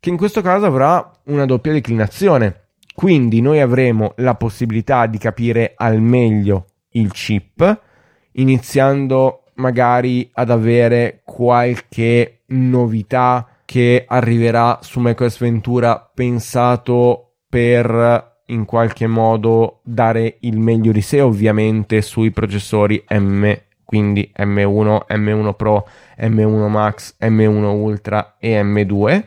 che 0.00 0.10
in 0.10 0.16
questo 0.16 0.42
caso 0.42 0.66
avrà 0.66 1.10
una 1.24 1.46
doppia 1.46 1.72
declinazione. 1.72 2.62
Quindi 2.94 3.40
noi 3.40 3.60
avremo 3.60 4.12
la 4.16 4.34
possibilità 4.34 5.06
di 5.06 5.18
capire 5.18 5.72
al 5.76 6.00
meglio 6.00 6.66
il 6.90 7.10
chip, 7.12 7.80
iniziando 8.32 9.44
magari 9.54 10.28
ad 10.32 10.50
avere 10.50 11.22
qualche 11.24 12.42
novità 12.46 13.53
che 13.64 14.04
arriverà 14.06 14.78
su 14.82 15.00
macOS 15.00 15.38
Ventura 15.38 16.10
pensato 16.14 17.32
per 17.48 18.32
in 18.46 18.64
qualche 18.64 19.06
modo 19.06 19.80
dare 19.82 20.36
il 20.40 20.58
meglio 20.58 20.92
di 20.92 21.00
sé 21.00 21.20
ovviamente 21.20 22.02
sui 22.02 22.30
processori 22.30 23.02
M 23.08 23.52
quindi 23.84 24.32
M1, 24.36 25.02
M1 25.08 25.54
Pro, 25.54 25.86
M1 26.18 26.68
Max, 26.68 27.14
M1 27.20 27.64
Ultra 27.64 28.36
e 28.38 28.60
M2 28.60 29.24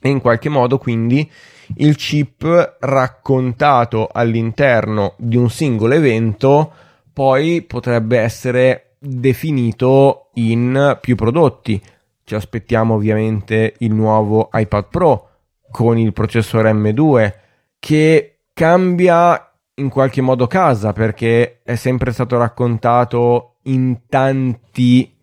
e 0.00 0.08
in 0.08 0.20
qualche 0.20 0.48
modo 0.48 0.78
quindi 0.78 1.30
il 1.76 1.96
chip 1.96 2.76
raccontato 2.80 4.08
all'interno 4.12 5.14
di 5.16 5.36
un 5.36 5.48
singolo 5.48 5.94
evento 5.94 6.72
poi 7.12 7.62
potrebbe 7.62 8.18
essere 8.18 8.96
definito 8.98 10.30
in 10.34 10.98
più 11.00 11.14
prodotti. 11.16 11.80
Ci 12.24 12.34
aspettiamo 12.34 12.94
ovviamente 12.94 13.74
il 13.78 13.92
nuovo 13.92 14.48
iPad 14.52 14.88
Pro 14.88 15.28
con 15.70 15.98
il 15.98 16.12
processore 16.12 16.72
M2 16.72 17.32
che 17.78 18.38
cambia 18.52 19.52
in 19.74 19.88
qualche 19.88 20.20
modo 20.20 20.46
casa 20.46 20.92
perché 20.92 21.60
è 21.62 21.74
sempre 21.74 22.12
stato 22.12 22.38
raccontato 22.38 23.56
in 23.64 24.02
tanti 24.08 25.16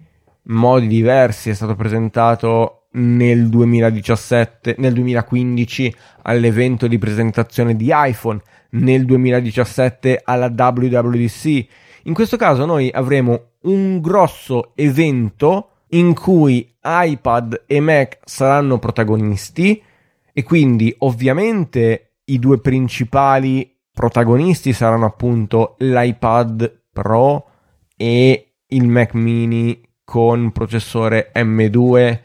modi 0.43 0.87
diversi, 0.87 1.49
è 1.49 1.53
stato 1.53 1.75
presentato 1.75 2.87
nel 2.91 3.49
2017, 3.49 4.75
nel 4.79 4.93
2015 4.93 5.95
all'evento 6.23 6.87
di 6.87 6.97
presentazione 6.97 7.75
di 7.75 7.91
iPhone, 7.91 8.41
nel 8.71 9.05
2017 9.05 10.21
alla 10.23 10.47
WWDC. 10.47 11.67
In 12.03 12.13
questo 12.13 12.37
caso 12.37 12.65
noi 12.65 12.89
avremo 12.91 13.51
un 13.61 13.99
grosso 14.01 14.71
evento 14.75 15.69
in 15.89 16.13
cui 16.13 16.75
iPad 16.83 17.63
e 17.65 17.79
Mac 17.79 18.19
saranno 18.23 18.79
protagonisti 18.79 19.81
e 20.31 20.43
quindi 20.43 20.93
ovviamente 20.99 22.15
i 22.25 22.39
due 22.39 22.59
principali 22.59 23.75
protagonisti 23.91 24.71
saranno 24.73 25.05
appunto 25.05 25.75
l'iPad 25.79 26.83
Pro 26.91 27.45
e 27.95 28.53
il 28.67 28.87
Mac 28.87 29.13
mini 29.13 29.81
con 30.03 30.51
processore 30.51 31.31
M2 31.35 32.19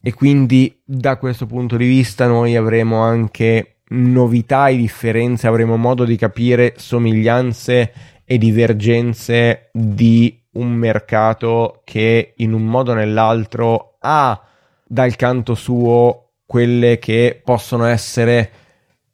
e 0.00 0.14
quindi 0.14 0.80
da 0.84 1.16
questo 1.16 1.46
punto 1.46 1.76
di 1.76 1.86
vista 1.86 2.26
noi 2.26 2.56
avremo 2.56 3.00
anche 3.00 3.80
novità 3.88 4.68
e 4.68 4.76
differenze, 4.76 5.46
avremo 5.46 5.76
modo 5.76 6.04
di 6.04 6.16
capire 6.16 6.74
somiglianze 6.76 7.92
e 8.26 8.38
divergenze 8.38 9.70
di 9.72 10.42
un 10.52 10.72
mercato 10.72 11.82
che 11.84 12.34
in 12.38 12.52
un 12.52 12.64
modo 12.64 12.90
o 12.90 12.94
nell'altro 12.94 13.96
ha 14.00 14.38
dal 14.84 15.14
canto 15.16 15.54
suo 15.54 16.32
quelle 16.44 16.98
che 16.98 17.40
possono 17.42 17.84
essere 17.84 18.50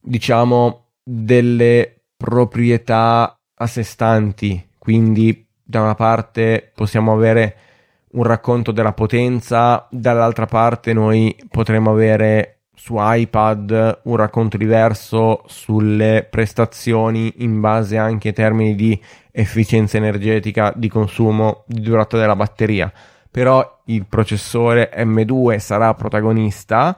diciamo 0.01 0.92
delle 1.03 2.05
proprietà 2.16 3.38
a 3.55 3.66
sé 3.66 3.83
stanti. 3.83 4.70
Quindi 4.79 5.46
da 5.62 5.83
una 5.83 5.94
parte 5.94 6.72
possiamo 6.75 7.12
avere 7.12 7.57
un 8.12 8.25
racconto 8.25 8.72
della 8.72 8.92
potenza, 8.92 9.87
dall'altra 9.90 10.46
parte 10.46 10.92
noi 10.92 11.35
potremo 11.48 11.90
avere 11.90 12.62
su 12.75 12.97
iPad 12.99 14.01
un 14.05 14.17
racconto 14.17 14.57
diverso 14.57 15.43
sulle 15.47 16.27
prestazioni 16.29 17.35
in 17.39 17.61
base 17.61 17.97
anche 17.97 18.29
ai 18.29 18.35
termini 18.35 18.75
di 18.75 19.01
efficienza 19.31 19.97
energetica, 19.97 20.73
di 20.75 20.89
consumo, 20.89 21.65
di 21.67 21.81
durata 21.81 22.19
della 22.19 22.37
batteria. 22.37 22.93
Però 23.31 23.81
il 23.87 24.07
processore 24.07 24.91
M2 24.95 25.59
sarà 25.59 25.95
protagonista, 25.95 26.97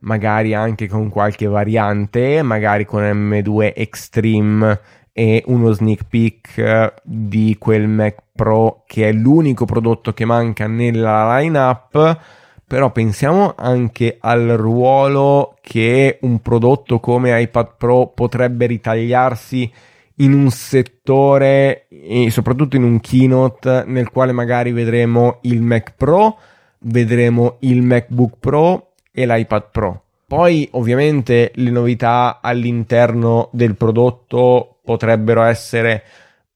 magari 0.00 0.54
anche 0.54 0.88
con 0.88 1.08
qualche 1.08 1.46
variante, 1.46 2.42
magari 2.42 2.84
con 2.84 3.02
M2 3.02 3.72
Extreme 3.74 4.80
e 5.12 5.42
uno 5.46 5.70
sneak 5.72 6.04
peek 6.08 6.58
eh, 6.58 6.92
di 7.02 7.56
quel 7.58 7.88
Mac 7.88 8.16
Pro 8.34 8.82
che 8.86 9.08
è 9.08 9.12
l'unico 9.12 9.64
prodotto 9.64 10.12
che 10.12 10.26
manca 10.26 10.66
nella 10.66 11.38
lineup 11.38 12.20
però 12.66 12.90
pensiamo 12.90 13.54
anche 13.56 14.16
al 14.20 14.48
ruolo 14.48 15.56
che 15.60 16.18
un 16.22 16.40
prodotto 16.40 16.98
come 16.98 17.40
iPad 17.40 17.74
Pro 17.78 18.08
potrebbe 18.08 18.66
ritagliarsi 18.66 19.72
in 20.16 20.32
un 20.32 20.50
settore 20.50 21.86
e 21.88 22.30
soprattutto 22.30 22.76
in 22.76 22.82
un 22.82 23.00
keynote 23.00 23.84
nel 23.86 24.10
quale 24.10 24.32
magari 24.32 24.72
vedremo 24.72 25.38
il 25.42 25.62
Mac 25.62 25.94
Pro, 25.96 26.38
vedremo 26.80 27.56
il 27.60 27.82
MacBook 27.82 28.34
Pro 28.40 28.92
e 29.12 29.26
l'iPad 29.26 29.70
Pro. 29.70 30.02
Poi 30.26 30.68
ovviamente 30.72 31.52
le 31.54 31.70
novità 31.70 32.40
all'interno 32.42 33.48
del 33.52 33.76
prodotto 33.76 34.78
potrebbero 34.82 35.42
essere 35.42 36.02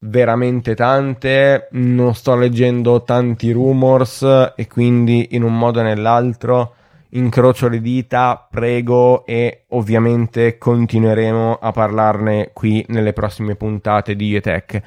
veramente 0.01 0.75
tante. 0.75 1.67
Non 1.71 2.13
sto 2.15 2.35
leggendo 2.35 3.03
tanti 3.03 3.51
rumors 3.51 4.53
e 4.55 4.67
quindi 4.67 5.29
in 5.31 5.43
un 5.43 5.57
modo 5.57 5.79
o 5.79 5.83
nell'altro 5.83 6.75
incrocio 7.13 7.67
le 7.67 7.81
dita, 7.81 8.47
prego 8.49 9.25
e 9.25 9.63
ovviamente 9.69 10.57
continueremo 10.57 11.57
a 11.61 11.71
parlarne 11.71 12.51
qui 12.53 12.85
nelle 12.89 13.13
prossime 13.13 13.55
puntate 13.55 14.15
di 14.15 14.35
Etech. 14.35 14.81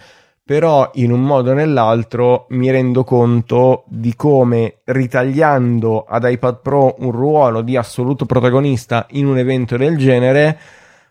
Però 0.46 0.90
in 0.94 1.10
un 1.10 1.22
modo 1.22 1.52
o 1.52 1.54
nell'altro 1.54 2.46
mi 2.50 2.70
rendo 2.70 3.02
conto 3.02 3.84
di 3.86 4.14
come 4.14 4.80
ritagliando 4.84 6.04
ad 6.06 6.26
iPad 6.28 6.60
Pro 6.60 6.96
un 6.98 7.12
ruolo 7.12 7.62
di 7.62 7.78
assoluto 7.78 8.26
protagonista 8.26 9.06
in 9.12 9.26
un 9.26 9.38
evento 9.38 9.78
del 9.78 9.96
genere 9.96 10.58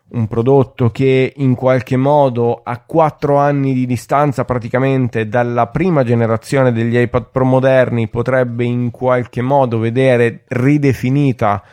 un 0.09 0.27
prodotto 0.27 0.89
che 0.89 1.33
in 1.37 1.55
qualche 1.55 1.97
modo 1.97 2.61
a 2.63 2.79
quattro 2.85 3.37
anni 3.37 3.73
di 3.73 3.85
distanza 3.85 4.45
praticamente 4.45 5.27
dalla 5.27 5.67
prima 5.67 6.03
generazione 6.03 6.71
degli 6.71 6.97
iPad 6.97 7.27
Pro 7.31 7.45
moderni 7.45 8.07
potrebbe 8.07 8.63
in 8.63 8.91
qualche 8.91 9.41
modo 9.41 9.79
vedere 9.79 10.43
ridefinita 10.47 11.63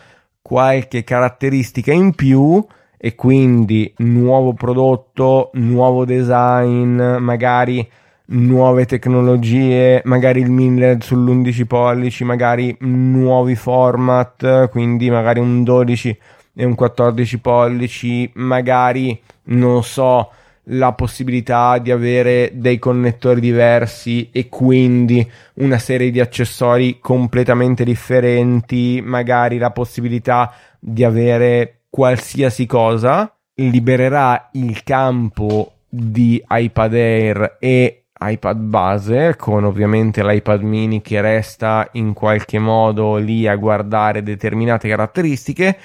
qualche 0.40 1.05
caratteristica 1.05 1.93
in 1.93 2.14
più 2.14 2.64
e 2.97 3.14
quindi 3.14 3.93
nuovo 3.99 4.53
prodotto, 4.53 5.51
nuovo 5.55 6.05
design, 6.05 7.01
magari 7.19 7.88
nuove 8.27 8.85
tecnologie, 8.85 10.03
magari 10.05 10.40
il 10.40 10.51
mini 10.51 10.79
LED 10.79 11.03
sull'11 11.03 11.66
pollici, 11.66 12.25
magari 12.25 12.77
nuovi 12.81 13.55
format, 13.55 14.69
quindi 14.69 15.11
magari 15.11 15.40
un 15.40 15.62
12 15.62 16.19
e 16.55 16.65
un 16.65 16.75
14 16.75 17.39
pollici, 17.39 18.31
magari 18.35 19.21
non 19.45 19.83
so 19.83 20.31
la 20.65 20.93
possibilità 20.93 21.79
di 21.79 21.91
avere 21.91 22.53
dei 22.55 22.79
connettori 22.79 23.41
diversi 23.41 24.29
e 24.31 24.49
quindi 24.49 25.29
una 25.55 25.79
serie 25.79 26.11
di 26.11 26.21
accessori 26.21 26.99
completamente 27.01 27.85
differenti, 27.85 29.01
magari 29.03 29.59
la 29.59 29.71
possibilità 29.71 30.53
di 30.79 31.03
avere 31.03 31.83
qualsiasi 31.91 32.67
cosa, 32.67 33.33
libererà 33.55 34.51
il 34.53 34.83
campo 34.85 35.73
di 35.89 36.43
iPad 36.49 36.95
Air 36.95 37.57
e 37.59 38.05
iPad 38.23 38.59
base 38.59 39.37
con 39.37 39.65
ovviamente 39.65 40.23
l'iPad 40.23 40.63
mini 40.63 41.01
che 41.01 41.21
resta 41.21 41.89
in 41.93 42.13
qualche 42.13 42.59
modo 42.59 43.17
lì 43.17 43.49
a 43.49 43.57
guardare 43.57 44.23
determinate 44.23 44.89
caratteristiche 44.89 45.79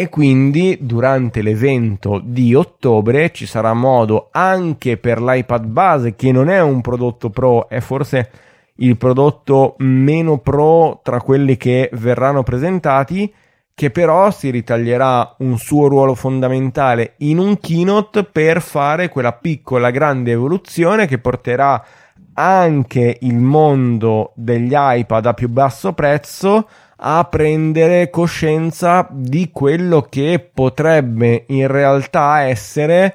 e 0.00 0.08
quindi 0.08 0.78
durante 0.80 1.42
l'evento 1.42 2.22
di 2.24 2.54
ottobre 2.54 3.32
ci 3.32 3.44
sarà 3.44 3.74
modo 3.74 4.30
anche 4.32 4.96
per 4.96 5.20
l'iPad 5.20 5.66
base 5.66 6.16
che 6.16 6.32
non 6.32 6.48
è 6.48 6.58
un 6.58 6.80
prodotto 6.80 7.28
pro, 7.28 7.68
è 7.68 7.80
forse 7.80 8.30
il 8.76 8.96
prodotto 8.96 9.74
meno 9.80 10.38
pro 10.38 11.00
tra 11.02 11.20
quelli 11.20 11.58
che 11.58 11.90
verranno 11.92 12.42
presentati 12.42 13.30
che 13.74 13.90
però 13.90 14.30
si 14.30 14.48
ritaglierà 14.48 15.34
un 15.40 15.58
suo 15.58 15.88
ruolo 15.88 16.14
fondamentale 16.14 17.16
in 17.18 17.36
un 17.36 17.58
keynote 17.58 18.24
per 18.24 18.62
fare 18.62 19.10
quella 19.10 19.34
piccola 19.34 19.90
grande 19.90 20.30
evoluzione 20.30 21.04
che 21.04 21.18
porterà 21.18 21.84
anche 22.32 23.18
il 23.20 23.36
mondo 23.36 24.32
degli 24.34 24.72
iPad 24.74 25.26
a 25.26 25.34
più 25.34 25.50
basso 25.50 25.92
prezzo 25.92 26.66
a 27.02 27.24
prendere 27.24 28.10
coscienza 28.10 29.06
di 29.10 29.50
quello 29.52 30.06
che 30.08 30.50
potrebbe 30.52 31.44
in 31.48 31.66
realtà 31.66 32.42
essere 32.42 33.14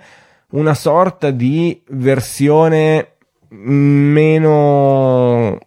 una 0.52 0.74
sorta 0.74 1.30
di 1.30 1.82
versione 1.90 3.18
meno, 3.50 4.40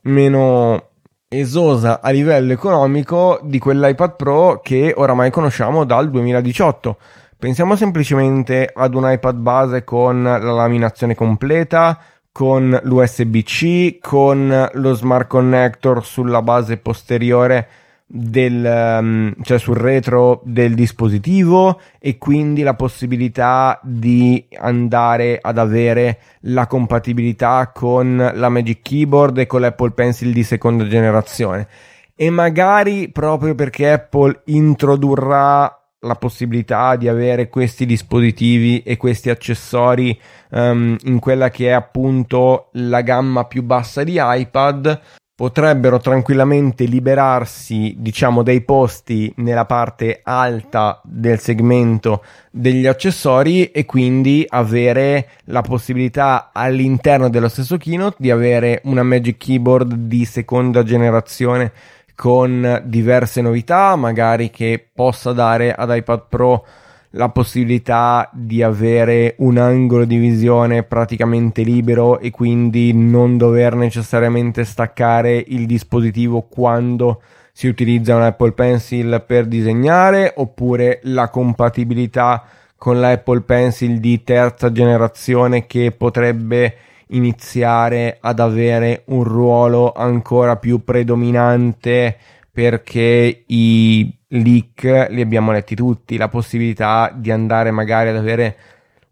meno 0.03 0.83
esosa 1.29 2.01
a 2.01 2.11
livello 2.11 2.53
economico 2.53 3.39
di 3.43 3.59
quell'iPad 3.59 4.17
Pro 4.17 4.61
che 4.63 4.93
oramai 4.97 5.31
conosciamo 5.31 5.85
dal 5.85 6.11
2018. 6.11 6.97
Pensiamo 7.39 7.77
semplicemente 7.77 8.69
ad 8.73 8.95
un 8.95 9.09
iPad 9.13 9.37
base 9.37 9.85
con 9.85 10.23
la 10.25 10.39
laminazione 10.39 11.15
completa, 11.15 12.01
con 12.33 12.77
l'USB-C, 12.83 13.99
con 14.01 14.69
lo 14.73 14.93
smart 14.95 15.29
connector 15.29 16.05
sulla 16.05 16.43
base 16.43 16.79
posteriore 16.79 17.69
del, 18.11 18.65
um, 18.65 19.35
cioè 19.43 19.59
sul 19.59 19.77
retro 19.77 20.41
del 20.45 20.75
dispositivo 20.75 21.79
e 21.99 22.17
quindi 22.17 22.63
la 22.63 22.73
possibilità 22.73 23.79
di 23.83 24.43
andare 24.57 25.39
ad 25.41 25.59
avere 25.59 26.19
la 26.43 26.67
compatibilità 26.67 27.71
con 27.73 28.17
la 28.35 28.49
Magic 28.49 28.81
Keyboard 28.81 29.39
e 29.39 29.47
con 29.47 29.61
l'Apple 29.61 29.91
Pencil 29.91 30.33
di 30.33 30.43
seconda 30.43 30.89
generazione. 30.89 31.69
E 32.17 32.31
magari 32.31 33.11
proprio 33.11 33.55
perché 33.55 33.91
Apple 33.91 34.41
introdurrà 34.47 35.73
la 36.01 36.15
possibilità 36.15 36.97
di 36.97 37.09
avere 37.09 37.49
questi 37.49 37.85
dispositivi 37.85 38.83
e 38.83 38.97
questi 38.97 39.31
accessori 39.31 40.19
um, 40.51 40.97
in 41.05 41.19
quella 41.19 41.51
che 41.51 41.69
è 41.69 41.73
appunto 41.73 42.71
la 42.73 43.03
gamma 43.03 43.45
più 43.45 43.63
bassa 43.63 44.03
di 44.03 44.17
iPad 44.19 45.01
potrebbero 45.39 46.01
tranquillamente 46.01 46.85
liberarsi, 46.85 47.95
diciamo, 47.97 48.43
dei 48.43 48.61
posti 48.63 49.33
nella 49.37 49.67
parte 49.67 50.19
alta 50.25 51.01
del 51.05 51.39
segmento 51.39 52.25
degli 52.51 52.89
accessori 52.89 53.71
e 53.71 53.85
quindi 53.85 54.45
avere 54.49 55.29
la 55.45 55.61
possibilità 55.61 56.51
all'interno 56.53 57.29
dello 57.29 57.47
stesso 57.47 57.77
keynote 57.77 58.17
di 58.19 58.33
avere 58.33 58.81
una 58.87 59.05
Magic 59.05 59.37
Keyboard 59.37 59.95
di 59.95 60.25
seconda 60.25 60.83
generazione 60.83 61.71
con 62.17 62.83
diverse 62.87 63.41
novità, 63.41 63.95
magari 63.95 64.51
che 64.51 64.89
possa 64.93 65.31
dare 65.31 65.73
ad 65.73 65.95
iPad 65.95 66.23
Pro 66.29 66.67
la 67.13 67.31
possibilità 67.31 68.29
di 68.33 68.63
avere 68.63 69.35
un 69.39 69.57
angolo 69.57 70.05
di 70.05 70.19
visione 70.19 70.83
praticamente 70.83 71.63
libero 71.63 72.19
e 72.19 72.31
quindi 72.31 72.93
non 72.93 73.39
dover 73.39 73.75
necessariamente 73.75 74.65
staccare 74.65 75.43
il 75.49 75.67
dispositivo 75.67 76.43
quando 76.43 77.23
si 77.53 77.67
utilizza 77.67 78.15
un 78.15 78.23
Apple 78.23 78.53
Pencil 78.53 79.25
per 79.27 79.47
disegnare 79.47 80.35
oppure 80.37 81.01
la 81.05 81.29
compatibilità 81.29 82.45
con 82.77 83.01
l'Apple 83.01 83.41
Pencil 83.41 83.99
di 83.99 84.23
terza 84.23 84.71
generazione 84.71 85.67
che 85.67 85.91
potrebbe 85.91 86.77
iniziare 87.09 88.19
ad 88.21 88.39
avere 88.39 89.03
un 89.07 89.25
ruolo 89.25 89.93
ancora 89.93 90.57
più 90.57 90.85
predominante 90.85 92.17
perché 92.53 93.45
i 93.47 94.18
leak 94.29 95.09
li 95.11 95.21
abbiamo 95.21 95.53
letti 95.53 95.75
tutti, 95.75 96.17
la 96.17 96.29
possibilità 96.29 97.13
di 97.15 97.31
andare 97.31 97.71
magari 97.71 98.11
ad 98.11 98.17
avere 98.17 98.57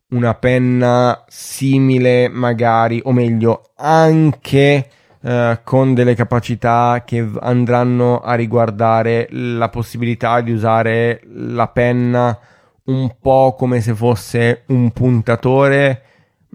una 0.09 0.35
penna 0.35 1.25
simile 1.27 2.29
magari 2.29 3.01
o 3.05 3.13
meglio 3.13 3.71
anche 3.77 4.89
eh, 5.21 5.61
con 5.65 5.95
delle 5.95 6.15
capacità 6.15 7.03
che 7.05 7.29
andranno 7.41 8.21
a 8.21 8.35
riguardare 8.35 9.27
la 9.31 9.69
possibilità 9.69 10.41
di 10.41 10.53
usare 10.53 11.23
la 11.33 11.67
penna 11.69 12.39
un 12.85 13.17
po' 13.21 13.57
come 13.59 13.81
se 13.81 13.95
fosse 13.95 14.63
un 14.67 14.91
puntatore 14.93 16.03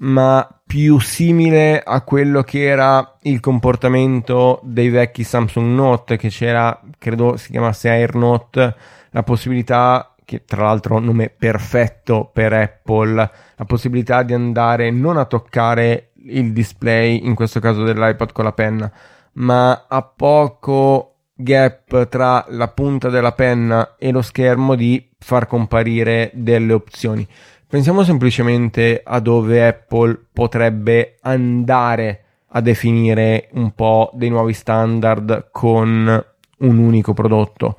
ma 0.01 0.47
più 0.65 0.99
simile 0.99 1.81
a 1.81 2.01
quello 2.01 2.43
che 2.43 2.63
era 2.63 3.17
il 3.23 3.39
comportamento 3.39 4.59
dei 4.63 4.89
vecchi 4.89 5.23
Samsung 5.23 5.75
Note, 5.75 6.17
che 6.17 6.29
c'era, 6.29 6.79
credo 6.97 7.37
si 7.37 7.51
chiamasse 7.51 7.89
Air 7.89 8.15
Note, 8.15 8.75
la 9.11 9.23
possibilità, 9.23 10.15
che 10.23 10.43
tra 10.45 10.63
l'altro 10.63 10.97
nome 10.99 11.29
perfetto 11.29 12.29
per 12.31 12.53
Apple, 12.53 13.13
la 13.55 13.65
possibilità 13.65 14.23
di 14.23 14.33
andare 14.33 14.89
non 14.91 15.17
a 15.17 15.25
toccare 15.25 16.11
il 16.23 16.53
display, 16.53 17.25
in 17.25 17.35
questo 17.35 17.59
caso 17.59 17.83
dell'iPad 17.83 18.31
con 18.31 18.45
la 18.45 18.53
penna, 18.53 18.91
ma 19.33 19.85
a 19.87 20.01
poco 20.01 21.15
gap 21.35 22.07
tra 22.07 22.45
la 22.49 22.67
punta 22.69 23.09
della 23.09 23.33
penna 23.33 23.95
e 23.97 24.11
lo 24.11 24.21
schermo 24.21 24.75
di 24.75 25.09
far 25.19 25.47
comparire 25.47 26.31
delle 26.33 26.73
opzioni. 26.73 27.27
Pensiamo 27.71 28.03
semplicemente 28.03 29.01
a 29.01 29.21
dove 29.21 29.65
Apple 29.65 30.25
potrebbe 30.33 31.15
andare 31.21 32.23
a 32.49 32.59
definire 32.59 33.47
un 33.53 33.71
po' 33.71 34.11
dei 34.13 34.27
nuovi 34.27 34.51
standard 34.51 35.47
con 35.51 36.25
un 36.57 36.77
unico 36.77 37.13
prodotto. 37.13 37.77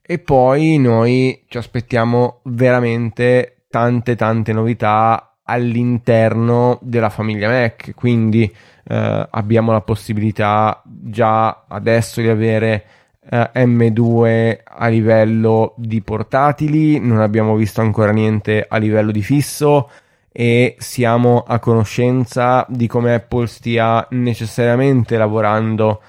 E 0.00 0.20
poi 0.20 0.78
noi 0.78 1.42
ci 1.48 1.58
aspettiamo 1.58 2.38
veramente 2.44 3.64
tante 3.68 4.14
tante 4.14 4.52
novità 4.52 5.38
all'interno 5.42 6.78
della 6.80 7.10
famiglia 7.10 7.48
Mac, 7.48 7.94
quindi 7.96 8.44
eh, 8.44 9.26
abbiamo 9.28 9.72
la 9.72 9.80
possibilità 9.80 10.80
già 10.84 11.64
adesso 11.66 12.20
di 12.20 12.28
avere 12.28 12.84
eh, 13.28 13.50
M2 13.54 14.58
a 14.64 14.88
livello 14.88 15.74
di 15.76 16.00
portatili, 16.02 16.98
non 16.98 17.20
abbiamo 17.20 17.54
visto 17.54 17.80
ancora 17.80 18.10
niente 18.10 18.64
a 18.68 18.76
livello 18.78 19.10
di 19.10 19.22
fisso 19.22 19.88
e 20.32 20.76
siamo 20.78 21.44
a 21.46 21.58
conoscenza 21.58 22.64
di 22.68 22.86
come 22.86 23.14
Apple 23.14 23.46
stia 23.46 24.06
necessariamente 24.10 25.16
lavorando 25.16 26.00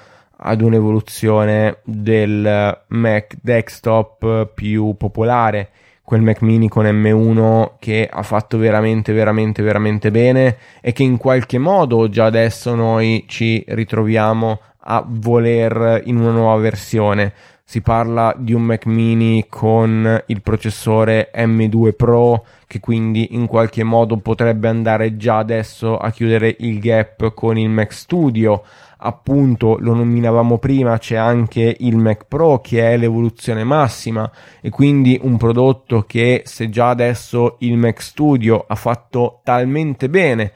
ad 0.46 0.62
un'evoluzione 0.62 1.80
del 1.84 2.82
Mac 2.88 3.36
desktop 3.42 4.52
più 4.54 4.96
popolare, 4.98 5.70
quel 6.04 6.22
Mac 6.22 6.42
mini 6.42 6.68
con 6.68 6.86
M1 6.86 7.74
che 7.80 8.10
ha 8.12 8.24
fatto 8.24 8.58
veramente 8.58 9.14
veramente 9.14 9.62
veramente 9.62 10.12
bene 10.12 10.58
e 10.82 10.92
che 10.92 11.04
in 11.04 11.18
qualche 11.18 11.58
modo 11.58 12.10
già 12.10 12.26
adesso 12.26 12.76
noi 12.76 13.24
ci 13.28 13.64
ritroviamo 13.68 14.60
a 14.84 15.04
voler 15.06 16.02
in 16.06 16.18
una 16.18 16.32
nuova 16.32 16.60
versione. 16.60 17.34
Si 17.66 17.82
parla 17.82 18.36
di 18.38 18.54
un 18.54 18.64
Mac 18.64 18.86
mini 18.86 19.46
con 19.50 20.22
il 20.28 20.42
processore 20.42 21.32
M2 21.34 21.94
Pro 21.96 22.46
che 22.68 22.80
quindi 22.80 23.36
in 23.36 23.48
qualche 23.48 23.84
modo 23.84 24.18
potrebbe 24.18 24.68
andare 24.68 25.16
già 25.16 25.38
adesso 25.38 25.98
a 25.98 26.12
chiudere 26.12 26.56
il 26.60 26.80
gap 26.80 27.34
con 27.34 27.58
il 27.58 27.70
Mac 27.70 27.94
Studio. 27.94 28.64
Appunto, 29.06 29.78
lo 29.80 29.94
nominavamo 29.94 30.60
prima, 30.60 30.98
c'è 30.98 31.16
anche 31.16 31.76
il 31.80 31.98
Mac 31.98 32.26
Pro 32.28 32.60
che 32.62 32.92
è 32.92 32.98
l'evoluzione 32.98 33.64
massima 33.64 34.30
e 34.62 34.70
quindi 34.70 35.20
un 35.22 35.38
prodotto 35.38 36.04
che 36.04 36.44
se 36.46 36.70
già 36.70 36.90
adesso 36.90 37.56
il 37.60 37.78
Mac 37.78 38.02
Studio 38.02 38.66
ha 38.68 38.76
fatto 38.76 39.40
talmente 39.44 40.10
bene 40.10 40.52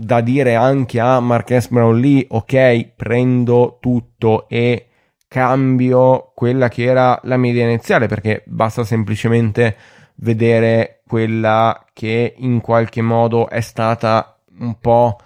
da 0.00 0.20
dire 0.20 0.54
anche 0.54 1.00
a 1.00 1.18
Marques 1.18 1.70
Brownlee, 1.70 2.24
ok, 2.28 2.92
prendo 2.94 3.78
tutto 3.80 4.48
e 4.48 4.86
cambio 5.26 6.30
quella 6.36 6.68
che 6.68 6.84
era 6.84 7.18
la 7.24 7.36
media 7.36 7.64
iniziale, 7.64 8.06
perché 8.06 8.44
basta 8.46 8.84
semplicemente 8.84 9.76
vedere 10.16 11.02
quella 11.04 11.84
che 11.92 12.34
in 12.36 12.60
qualche 12.60 13.02
modo 13.02 13.48
è 13.48 13.60
stata 13.60 14.38
un 14.60 14.78
po' 14.78 15.18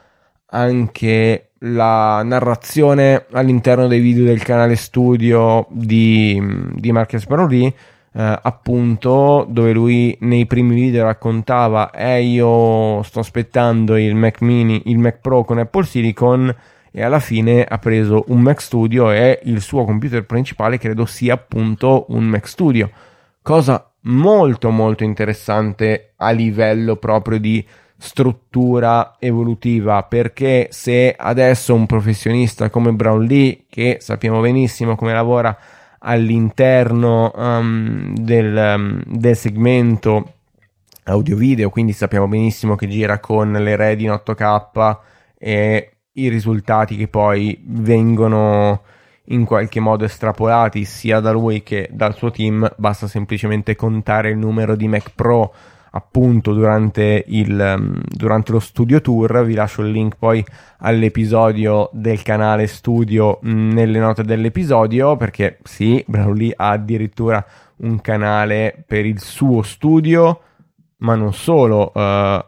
anche 0.47 1.51
la 1.59 2.23
narrazione 2.23 3.27
all'interno 3.33 3.87
dei 3.87 4.01
video 4.01 4.25
del 4.25 4.43
canale 4.43 4.77
studio 4.77 5.67
di, 5.69 6.43
di 6.77 6.93
Marques 6.93 7.27
Brownlee 7.27 7.75
eh, 8.15 8.39
appunto 8.43 9.47
dove 9.49 9.73
lui 9.73 10.17
nei 10.21 10.47
primi 10.47 10.75
video 10.75 11.05
raccontava 11.05 11.91
eh 11.91 12.23
io 12.23 13.03
sto 13.03 13.21
aspettando 13.21 13.97
il 13.97 14.15
Mac 14.15 14.41
mini 14.43 14.83
il 14.87 14.99
Mac 14.99 15.19
Pro 15.21 15.45
con 15.45 15.59
Apple 15.59 15.85
Silicon 15.85 16.55
e 16.95 17.03
alla 17.03 17.21
fine 17.21 17.65
ha 17.65 17.79
preso 17.79 18.25
un 18.29 18.43
Mac 18.43 18.61
Studio 18.61 19.11
e 19.11 19.41
il 19.45 19.63
suo 19.63 19.85
computer 19.85 20.25
principale 20.25 20.79
credo 20.79 21.07
sia 21.07 21.35
appunto 21.35 22.05
un 22.11 22.25
Mac 22.25 22.47
Studio. 22.47 22.91
Cosa 23.41 23.91
molto 24.03 24.71
molto 24.71 25.03
interessante 25.03 26.13
a 26.17 26.31
livello 26.31 26.97
proprio 26.97 27.41
di 27.41 27.67
struttura 27.97 29.17
evolutiva 29.19 30.03
perché 30.03 30.69
se 30.71 31.15
adesso 31.17 31.75
un 31.75 31.87
professionista 31.87 32.69
come 32.69 32.93
Brown 32.93 33.25
Lee 33.25 33.65
che 33.71 33.99
sappiamo 34.01 34.41
benissimo 34.41 34.95
come 34.97 35.13
lavora 35.13 35.57
all'interno 36.03 37.31
um, 37.35 38.15
del, 38.15 38.75
um, 38.77 39.03
del 39.07 39.37
segmento 39.37 40.35
audio-video, 41.05 41.71
quindi 41.71 41.93
sappiamo 41.93 42.29
benissimo 42.29 42.77
che 42.77 42.89
gira 42.89 43.19
con 43.19 43.53
le 43.53 43.77
RED 43.77 44.01
in 44.01 44.11
8K 44.11 44.97
e 45.39 45.93
i 46.13 46.29
risultati 46.29 46.97
che 46.97 47.09
poi 47.09 47.61
vengono 47.65 48.83
in 49.27 49.45
qualche 49.45 49.81
modo 49.81 50.05
estrapolati 50.05 50.85
sia 50.85 51.21
da 51.21 51.33
lui 51.33 51.63
che 51.63 51.89
dal 51.93 52.15
suo 52.15 52.31
team, 52.31 52.71
basta 52.77 53.07
semplicemente 53.07 53.77
contare 53.77 54.31
il 54.31 54.37
numero 54.37 54.77
di 54.77 54.89
Mac 54.89 55.13
Pro 55.15 55.55
appunto 55.95 56.53
durante, 56.53 57.25
il, 57.29 58.03
durante 58.09 58.53
lo 58.53 58.61
studio 58.61 59.01
tour. 59.01 59.45
Vi 59.45 59.55
lascio 59.55 59.83
il 59.83 59.91
link 59.91 60.17
poi 60.17 60.45
all'episodio 60.79 61.89
del 61.93 62.23
canale 62.23 62.67
studio 62.67 63.39
nelle 63.43 63.99
note 63.99 64.23
dell'episodio 64.23 65.17
perché 65.17 65.59
sì, 65.65 66.03
Brownlee 66.07 66.53
ha 66.57 66.71
addirittura 66.71 67.45
un 67.79 68.01
canale 68.01 68.85
per 68.87 69.07
il 69.07 69.21
suo 69.21 69.63
studio, 69.63 70.41
ma 70.99 71.15
non 71.15 71.33
solo. 71.33 71.91
Uh, 71.95 72.45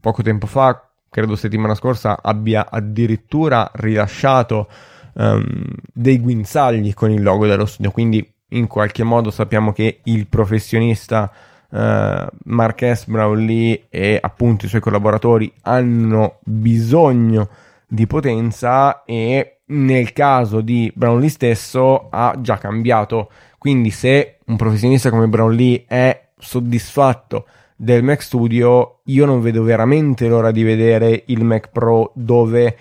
poco 0.00 0.22
tempo 0.22 0.46
fa, 0.46 0.88
credo 1.10 1.34
settimana 1.34 1.74
scorsa, 1.74 2.18
abbia 2.22 2.68
addirittura 2.70 3.68
rilasciato 3.74 4.68
um, 5.14 5.64
dei 5.92 6.20
guinzagli 6.20 6.94
con 6.94 7.10
il 7.10 7.22
logo 7.22 7.46
dello 7.46 7.66
studio. 7.66 7.90
Quindi 7.90 8.32
in 8.50 8.68
qualche 8.68 9.02
modo 9.02 9.32
sappiamo 9.32 9.72
che 9.72 10.00
il 10.04 10.28
professionista 10.28 11.32
uh, 11.70 12.26
Marques 12.44 13.06
Brownlee 13.06 13.86
e 13.88 14.18
appunto 14.20 14.66
i 14.66 14.68
suoi 14.68 14.80
collaboratori 14.80 15.52
hanno 15.62 16.38
bisogno 16.42 17.48
di 17.86 18.06
potenza 18.06 19.04
e 19.04 19.58
nel 19.66 20.12
caso 20.12 20.60
di 20.60 20.92
Brownlee 20.94 21.28
stesso 21.28 22.08
ha 22.10 22.36
già 22.40 22.58
cambiato. 22.58 23.30
Quindi 23.58 23.90
se 23.90 24.38
un 24.46 24.56
professionista 24.56 25.10
come 25.10 25.28
Brownlee 25.28 25.84
è 25.86 26.28
soddisfatto 26.38 27.46
del 27.74 28.02
Mac 28.02 28.22
Studio, 28.22 29.00
io 29.04 29.26
non 29.26 29.40
vedo 29.40 29.62
veramente 29.62 30.28
l'ora 30.28 30.50
di 30.50 30.62
vedere 30.62 31.24
il 31.26 31.44
Mac 31.44 31.70
Pro 31.70 32.12
dove 32.14 32.76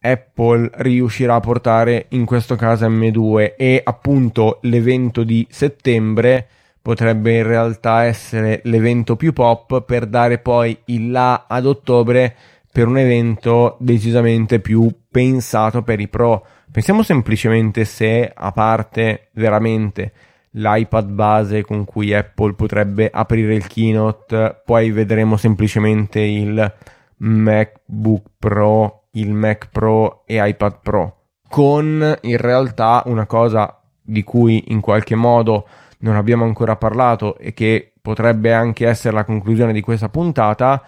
Apple 0.00 0.70
riuscirà 0.74 1.34
a 1.34 1.40
portare 1.40 2.06
in 2.10 2.24
questo 2.24 2.56
caso 2.56 2.88
M2 2.88 3.54
e 3.56 3.80
appunto 3.82 4.58
l'evento 4.62 5.24
di 5.24 5.46
settembre 5.50 6.48
potrebbe 6.80 7.36
in 7.38 7.46
realtà 7.46 8.04
essere 8.04 8.60
l'evento 8.64 9.16
più 9.16 9.32
pop 9.32 9.82
per 9.82 10.06
dare 10.06 10.38
poi 10.38 10.76
il 10.86 11.10
là 11.10 11.46
ad 11.48 11.66
ottobre 11.66 12.34
per 12.70 12.86
un 12.86 12.98
evento 12.98 13.76
decisamente 13.80 14.60
più 14.60 14.88
pensato 15.10 15.82
per 15.82 16.00
i 16.00 16.08
pro. 16.08 16.44
Pensiamo 16.70 17.02
semplicemente 17.02 17.84
se 17.84 18.30
a 18.32 18.52
parte 18.52 19.30
veramente 19.32 20.12
l'iPad 20.52 21.08
base 21.10 21.62
con 21.62 21.84
cui 21.84 22.14
Apple 22.14 22.54
potrebbe 22.54 23.10
aprire 23.12 23.54
il 23.54 23.66
keynote, 23.66 24.62
poi 24.64 24.90
vedremo 24.90 25.36
semplicemente 25.36 26.20
il 26.20 26.74
MacBook 27.18 28.26
Pro, 28.38 29.08
il 29.12 29.32
Mac 29.32 29.68
Pro 29.70 30.22
e 30.26 30.46
iPad 30.46 30.78
Pro, 30.82 31.16
con 31.48 32.18
in 32.22 32.36
realtà 32.36 33.02
una 33.06 33.26
cosa 33.26 33.80
di 34.00 34.22
cui 34.22 34.64
in 34.68 34.80
qualche 34.80 35.14
modo 35.14 35.66
non 35.98 36.16
abbiamo 36.16 36.44
ancora 36.44 36.76
parlato 36.76 37.36
e 37.38 37.52
che 37.54 37.92
potrebbe 38.00 38.52
anche 38.52 38.86
essere 38.86 39.14
la 39.14 39.24
conclusione 39.24 39.72
di 39.72 39.80
questa 39.80 40.08
puntata, 40.08 40.82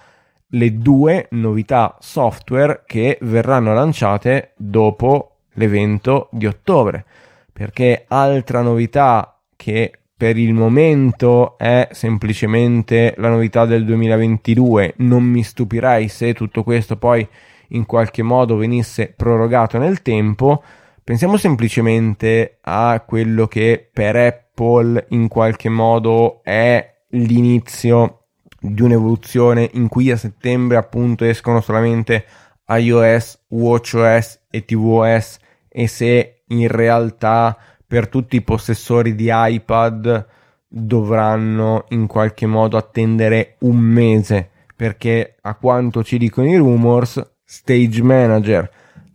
le 0.48 0.78
due 0.78 1.28
novità 1.30 1.96
software 2.00 2.82
che 2.86 3.18
verranno 3.22 3.74
lanciate 3.74 4.52
dopo 4.56 5.36
l'evento 5.54 6.28
di 6.32 6.46
ottobre. 6.46 7.04
Perché 7.52 8.04
altra 8.08 8.62
novità 8.62 9.38
che 9.56 9.92
per 10.16 10.36
il 10.36 10.52
momento 10.52 11.56
è 11.56 11.88
semplicemente 11.92 13.14
la 13.16 13.30
novità 13.30 13.64
del 13.64 13.84
2022. 13.84 14.94
Non 14.98 15.24
mi 15.24 15.42
stupirei 15.42 16.08
se 16.08 16.34
tutto 16.34 16.62
questo 16.62 16.96
poi 16.96 17.26
in 17.68 17.86
qualche 17.86 18.22
modo 18.22 18.56
venisse 18.56 19.12
prorogato 19.16 19.78
nel 19.78 20.02
tempo. 20.02 20.62
Pensiamo 21.02 21.36
semplicemente 21.36 22.58
a 22.60 23.02
quello 23.06 23.46
che 23.46 23.88
per 23.92 24.16
Apple 24.16 24.49
in 25.08 25.28
qualche 25.28 25.70
modo 25.70 26.42
è 26.42 27.04
l'inizio 27.10 28.26
di 28.60 28.82
un'evoluzione 28.82 29.70
in 29.72 29.88
cui 29.88 30.10
a 30.10 30.18
settembre 30.18 30.76
appunto 30.76 31.24
escono 31.24 31.62
solamente 31.62 32.26
iOS, 32.68 33.46
WatchOS 33.48 34.40
e 34.50 34.64
tvOS. 34.66 35.38
E 35.68 35.86
se 35.86 36.42
in 36.46 36.68
realtà 36.68 37.56
per 37.86 38.08
tutti 38.08 38.36
i 38.36 38.42
possessori 38.42 39.14
di 39.14 39.30
iPad 39.30 40.26
dovranno 40.68 41.86
in 41.88 42.06
qualche 42.06 42.46
modo 42.46 42.76
attendere 42.76 43.56
un 43.60 43.78
mese. 43.78 44.50
Perché 44.76 45.36
a 45.40 45.54
quanto 45.54 46.04
ci 46.04 46.18
dicono 46.18 46.48
i 46.48 46.56
rumors 46.56 47.36
Stage 47.44 48.02
Manager 48.02 48.70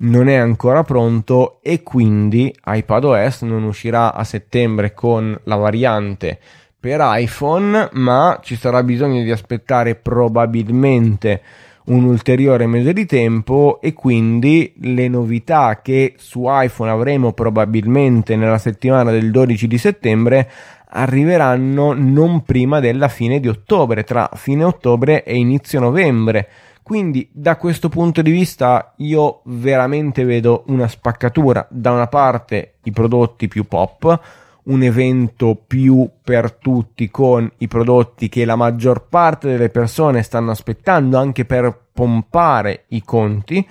non 0.05 0.27
è 0.27 0.35
ancora 0.35 0.83
pronto 0.83 1.59
e 1.61 1.83
quindi 1.83 2.53
iPadOS 2.65 3.41
non 3.43 3.63
uscirà 3.63 4.13
a 4.13 4.23
settembre 4.23 4.93
con 4.93 5.37
la 5.43 5.55
variante 5.55 6.39
per 6.79 6.99
iPhone 7.01 7.89
ma 7.93 8.39
ci 8.43 8.55
sarà 8.55 8.83
bisogno 8.83 9.23
di 9.23 9.31
aspettare 9.31 9.95
probabilmente 9.95 11.41
un 11.85 12.03
ulteriore 12.03 12.65
mese 12.67 12.93
di 12.93 13.05
tempo 13.05 13.79
e 13.81 13.93
quindi 13.93 14.73
le 14.81 15.07
novità 15.07 15.81
che 15.81 16.13
su 16.17 16.45
iPhone 16.47 16.89
avremo 16.89 17.33
probabilmente 17.33 18.35
nella 18.35 18.57
settimana 18.57 19.11
del 19.11 19.31
12 19.31 19.67
di 19.67 19.77
settembre 19.77 20.49
arriveranno 20.97 21.93
non 21.93 22.43
prima 22.43 22.79
della 22.79 23.07
fine 23.07 23.39
di 23.39 23.47
ottobre, 23.47 24.03
tra 24.03 24.29
fine 24.33 24.63
ottobre 24.63 25.23
e 25.23 25.35
inizio 25.35 25.79
novembre. 25.79 26.47
Quindi 26.85 27.27
da 27.31 27.57
questo 27.57 27.89
punto 27.89 28.21
di 28.21 28.29
vista 28.29 28.93
io 28.97 29.41
veramente 29.45 30.23
vedo 30.23 30.65
una 30.67 30.87
spaccatura. 30.87 31.65
Da 31.67 31.89
una 31.89 32.05
parte 32.05 32.75
i 32.83 32.91
prodotti 32.91 33.47
più 33.47 33.63
pop, 33.63 34.19
un 34.65 34.83
evento 34.83 35.55
più 35.55 36.07
per 36.21 36.51
tutti 36.51 37.09
con 37.09 37.51
i 37.57 37.67
prodotti 37.67 38.29
che 38.29 38.45
la 38.45 38.55
maggior 38.55 39.07
parte 39.09 39.47
delle 39.47 39.69
persone 39.69 40.21
stanno 40.21 40.51
aspettando 40.51 41.17
anche 41.17 41.43
per 41.43 41.75
pompare 41.91 42.83
i 42.89 43.01
conti. 43.01 43.67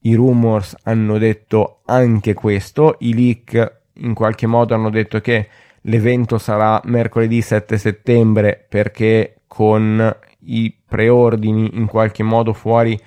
I 0.00 0.14
rumors 0.16 0.74
hanno 0.82 1.16
detto 1.16 1.82
anche 1.84 2.34
questo, 2.34 2.96
i 2.98 3.14
leak 3.14 3.82
in 3.98 4.14
qualche 4.14 4.48
modo 4.48 4.74
hanno 4.74 4.90
detto 4.90 5.20
che 5.20 5.46
l'evento 5.82 6.38
sarà 6.38 6.80
mercoledì 6.86 7.40
7 7.40 7.78
settembre 7.78 8.66
perché 8.68 9.42
con 9.46 10.16
i 10.40 10.74
preordini 10.86 11.70
in 11.74 11.86
qualche 11.86 12.22
modo 12.22 12.52
fuori 12.52 12.98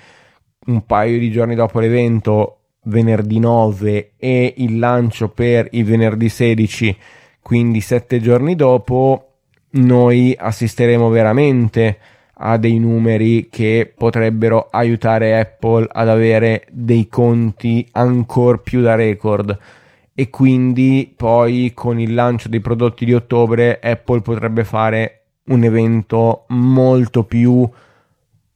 un 0.66 0.84
paio 0.84 1.18
di 1.18 1.30
giorni 1.30 1.54
dopo 1.54 1.80
l'evento 1.80 2.58
venerdì 2.84 3.38
9 3.38 4.12
e 4.16 4.54
il 4.58 4.78
lancio 4.78 5.28
per 5.28 5.68
il 5.72 5.84
venerdì 5.84 6.28
16 6.28 6.96
quindi 7.42 7.80
sette 7.80 8.20
giorni 8.20 8.54
dopo 8.54 9.32
noi 9.70 10.34
assisteremo 10.38 11.08
veramente 11.08 11.98
a 12.44 12.56
dei 12.56 12.78
numeri 12.78 13.48
che 13.50 13.92
potrebbero 13.94 14.68
aiutare 14.70 15.38
Apple 15.38 15.86
ad 15.90 16.08
avere 16.08 16.66
dei 16.70 17.08
conti 17.08 17.86
ancora 17.92 18.58
più 18.58 18.80
da 18.80 18.94
record. 18.94 19.56
E 20.14 20.28
quindi 20.28 21.12
poi 21.16 21.72
con 21.74 21.98
il 21.98 22.14
lancio 22.14 22.48
dei 22.48 22.60
prodotti 22.60 23.04
di 23.04 23.14
ottobre 23.14 23.78
Apple 23.80 24.20
potrebbe 24.20 24.64
fare 24.64 25.21
un 25.44 25.64
evento 25.64 26.44
molto 26.48 27.24
più 27.24 27.68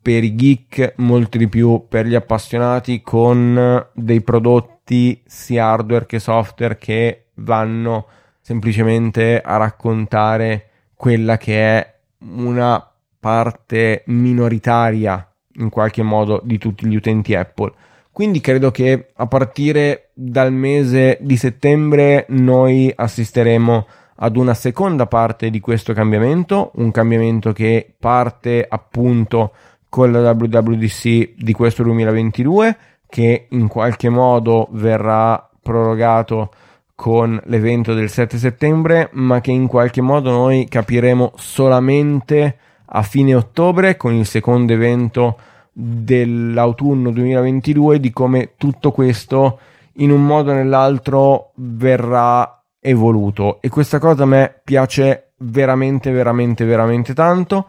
per 0.01 0.22
i 0.22 0.37
geek, 0.37 0.95
molto 0.99 1.37
di 1.37 1.49
più 1.49 1.87
per 1.89 2.07
gli 2.07 2.14
appassionati 2.14 3.03
con 3.03 3.89
dei 3.93 4.20
prodotti 4.20 5.20
sia 5.26 5.66
hardware 5.66 6.07
che 6.07 6.20
software 6.20 6.78
che 6.78 7.24
vanno 7.34 8.07
semplicemente 8.41 9.41
a 9.41 9.57
raccontare 9.57 10.68
quella 10.95 11.37
che 11.37 11.61
è 11.61 11.95
una 12.18 12.89
parte 13.18 14.05
minoritaria 14.07 15.28
in 15.55 15.68
qualche 15.68 16.05
modo 16.05 16.41
di 16.45 16.59
tutti 16.59 16.87
gli 16.87 16.95
utenti 16.95 17.34
Apple. 17.34 17.72
Quindi 18.12 18.41
credo 18.41 18.70
che 18.70 19.09
a 19.12 19.26
partire 19.26 20.11
dal 20.14 20.53
mese 20.53 21.18
di 21.20 21.37
settembre 21.37 22.26
noi 22.28 22.93
assisteremo 22.95 23.87
ad 24.16 24.36
una 24.36 24.54
seconda 24.54 25.06
parte 25.06 25.50
di 25.50 25.60
questo 25.60 25.92
cambiamento, 25.92 26.70
un 26.74 26.90
cambiamento 26.90 27.52
che 27.52 27.94
parte 27.98 28.66
appunto 28.68 29.52
con 29.88 30.12
la 30.12 30.30
WWDC 30.30 31.34
di 31.36 31.52
questo 31.52 31.82
2022 31.82 32.76
che 33.08 33.46
in 33.50 33.68
qualche 33.68 34.08
modo 34.08 34.68
verrà 34.72 35.48
prorogato 35.62 36.50
con 36.94 37.40
l'evento 37.44 37.94
del 37.94 38.08
7 38.08 38.38
settembre, 38.38 39.10
ma 39.12 39.40
che 39.40 39.52
in 39.52 39.66
qualche 39.66 40.00
modo 40.00 40.30
noi 40.30 40.66
capiremo 40.66 41.32
solamente 41.36 42.56
a 42.86 43.02
fine 43.02 43.34
ottobre 43.34 43.96
con 43.96 44.14
il 44.14 44.26
secondo 44.26 44.72
evento 44.72 45.38
dell'autunno 45.72 47.10
2022 47.10 48.00
di 48.00 48.10
come 48.10 48.52
tutto 48.56 48.92
questo 48.92 49.58
in 49.98 50.10
un 50.10 50.24
modo 50.24 50.50
o 50.52 50.54
nell'altro 50.54 51.50
verrà 51.54 52.55
evoluto. 52.87 53.61
E 53.61 53.68
questa 53.68 53.99
cosa 53.99 54.22
a 54.22 54.26
me 54.26 54.61
piace 54.62 55.32
veramente 55.39 56.11
veramente 56.11 56.64
veramente 56.64 57.14
tanto. 57.14 57.66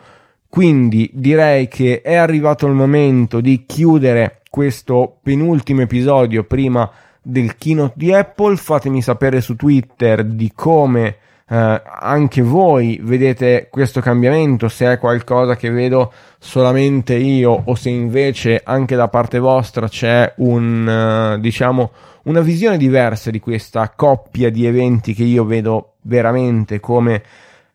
Quindi 0.50 1.10
direi 1.14 1.68
che 1.68 2.02
è 2.02 2.16
arrivato 2.16 2.68
il 2.68 2.74
momento 2.74 3.42
di 3.42 3.66
chiudere 3.66 4.42
questo 4.50 5.18
penultimo 5.22 5.82
episodio 5.82 6.46
prima 6.46 6.90
del 7.22 7.58
keynote 7.58 7.94
di 7.96 8.14
Apple. 8.14 8.56
Fatemi 8.56 9.02
sapere 9.02 9.42
su 9.42 9.56
Twitter 9.56 10.24
di 10.24 10.52
come 10.56 11.18
eh, 11.50 11.82
anche 12.00 12.42
voi 12.42 13.00
vedete 13.02 13.70
questo 13.72 14.02
cambiamento, 14.02 14.68
se 14.68 14.92
è 14.92 15.00
qualcosa 15.00 15.56
che 15.56 15.70
vedo 15.70 16.12
solamente 16.40 17.16
io 17.16 17.64
o 17.66 17.76
se 17.76 17.90
invece 17.90 18.62
anche 18.64 18.96
da 18.96 19.08
parte 19.08 19.40
vostra 19.40 19.88
c'è 19.88 20.34
un, 20.38 21.36
uh, 21.36 21.40
diciamo, 21.40 21.92
una 22.28 22.42
visione 22.42 22.78
diversa 22.78 23.32
di 23.32 23.40
questa 23.40 23.92
coppia 23.96 24.50
di 24.50 24.66
eventi 24.66 25.14
che 25.14 25.24
io 25.24 25.46
vedo 25.46 25.96
veramente 26.02 26.80
come 26.80 27.24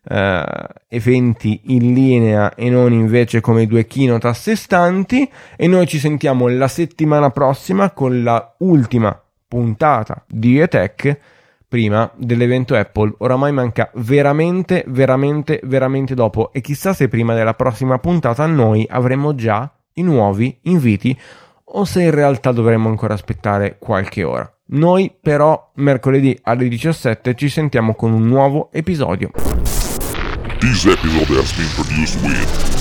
uh, 0.03 0.15
eventi 0.87 1.59
in 1.65 1.93
linea 1.93 2.53
e 2.53 2.69
non 2.69 2.93
invece 2.93 3.41
come 3.41 3.65
due 3.65 3.85
keynote 3.85 4.27
a 4.27 4.33
sé 4.33 4.55
stanti 4.55 5.29
e 5.55 5.67
noi 5.67 5.87
ci 5.87 5.97
sentiamo 5.97 6.47
la 6.47 6.67
settimana 6.67 7.31
prossima 7.31 7.91
con 7.91 8.23
la 8.23 8.55
ultima 8.59 9.19
puntata 9.47 10.23
di 10.27 10.59
ETech 10.59 11.17
prima 11.67 12.11
dell'evento 12.15 12.75
Apple. 12.75 13.15
Oramai 13.17 13.51
manca 13.51 13.89
veramente, 13.95 14.83
veramente, 14.87 15.59
veramente 15.63 16.13
dopo. 16.13 16.53
E 16.53 16.61
chissà 16.61 16.93
se 16.93 17.07
prima 17.07 17.33
della 17.33 17.55
prossima 17.55 17.97
puntata 17.97 18.45
noi 18.45 18.85
avremo 18.87 19.33
già 19.33 19.71
i 19.93 20.03
nuovi 20.03 20.55
inviti 20.63 21.17
o 21.75 21.85
se 21.85 22.01
in 22.03 22.11
realtà 22.11 22.51
dovremmo 22.51 22.89
ancora 22.89 23.13
aspettare 23.13 23.77
qualche 23.79 24.23
ora. 24.23 24.47
Noi 24.65 25.15
però 25.19 25.71
mercoledì 25.75 26.37
alle 26.43 26.67
17 26.67 27.35
ci 27.35 27.49
sentiamo 27.49 27.95
con 27.95 28.11
un 28.13 28.27
nuovo 28.27 28.69
episodio. 28.71 29.31
This 30.59 30.85
episode 30.85 31.29
has 31.37 31.53
been 31.55 31.69
produced 31.75 32.21
with 32.21 32.71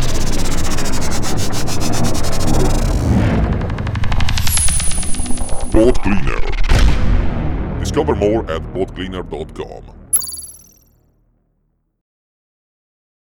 Boat 5.71 5.99
Cleaner. 6.03 6.41
Discover 7.81 8.15
more 8.15 8.45
at 8.53 8.63
boatcleaner.com. 8.73 10.02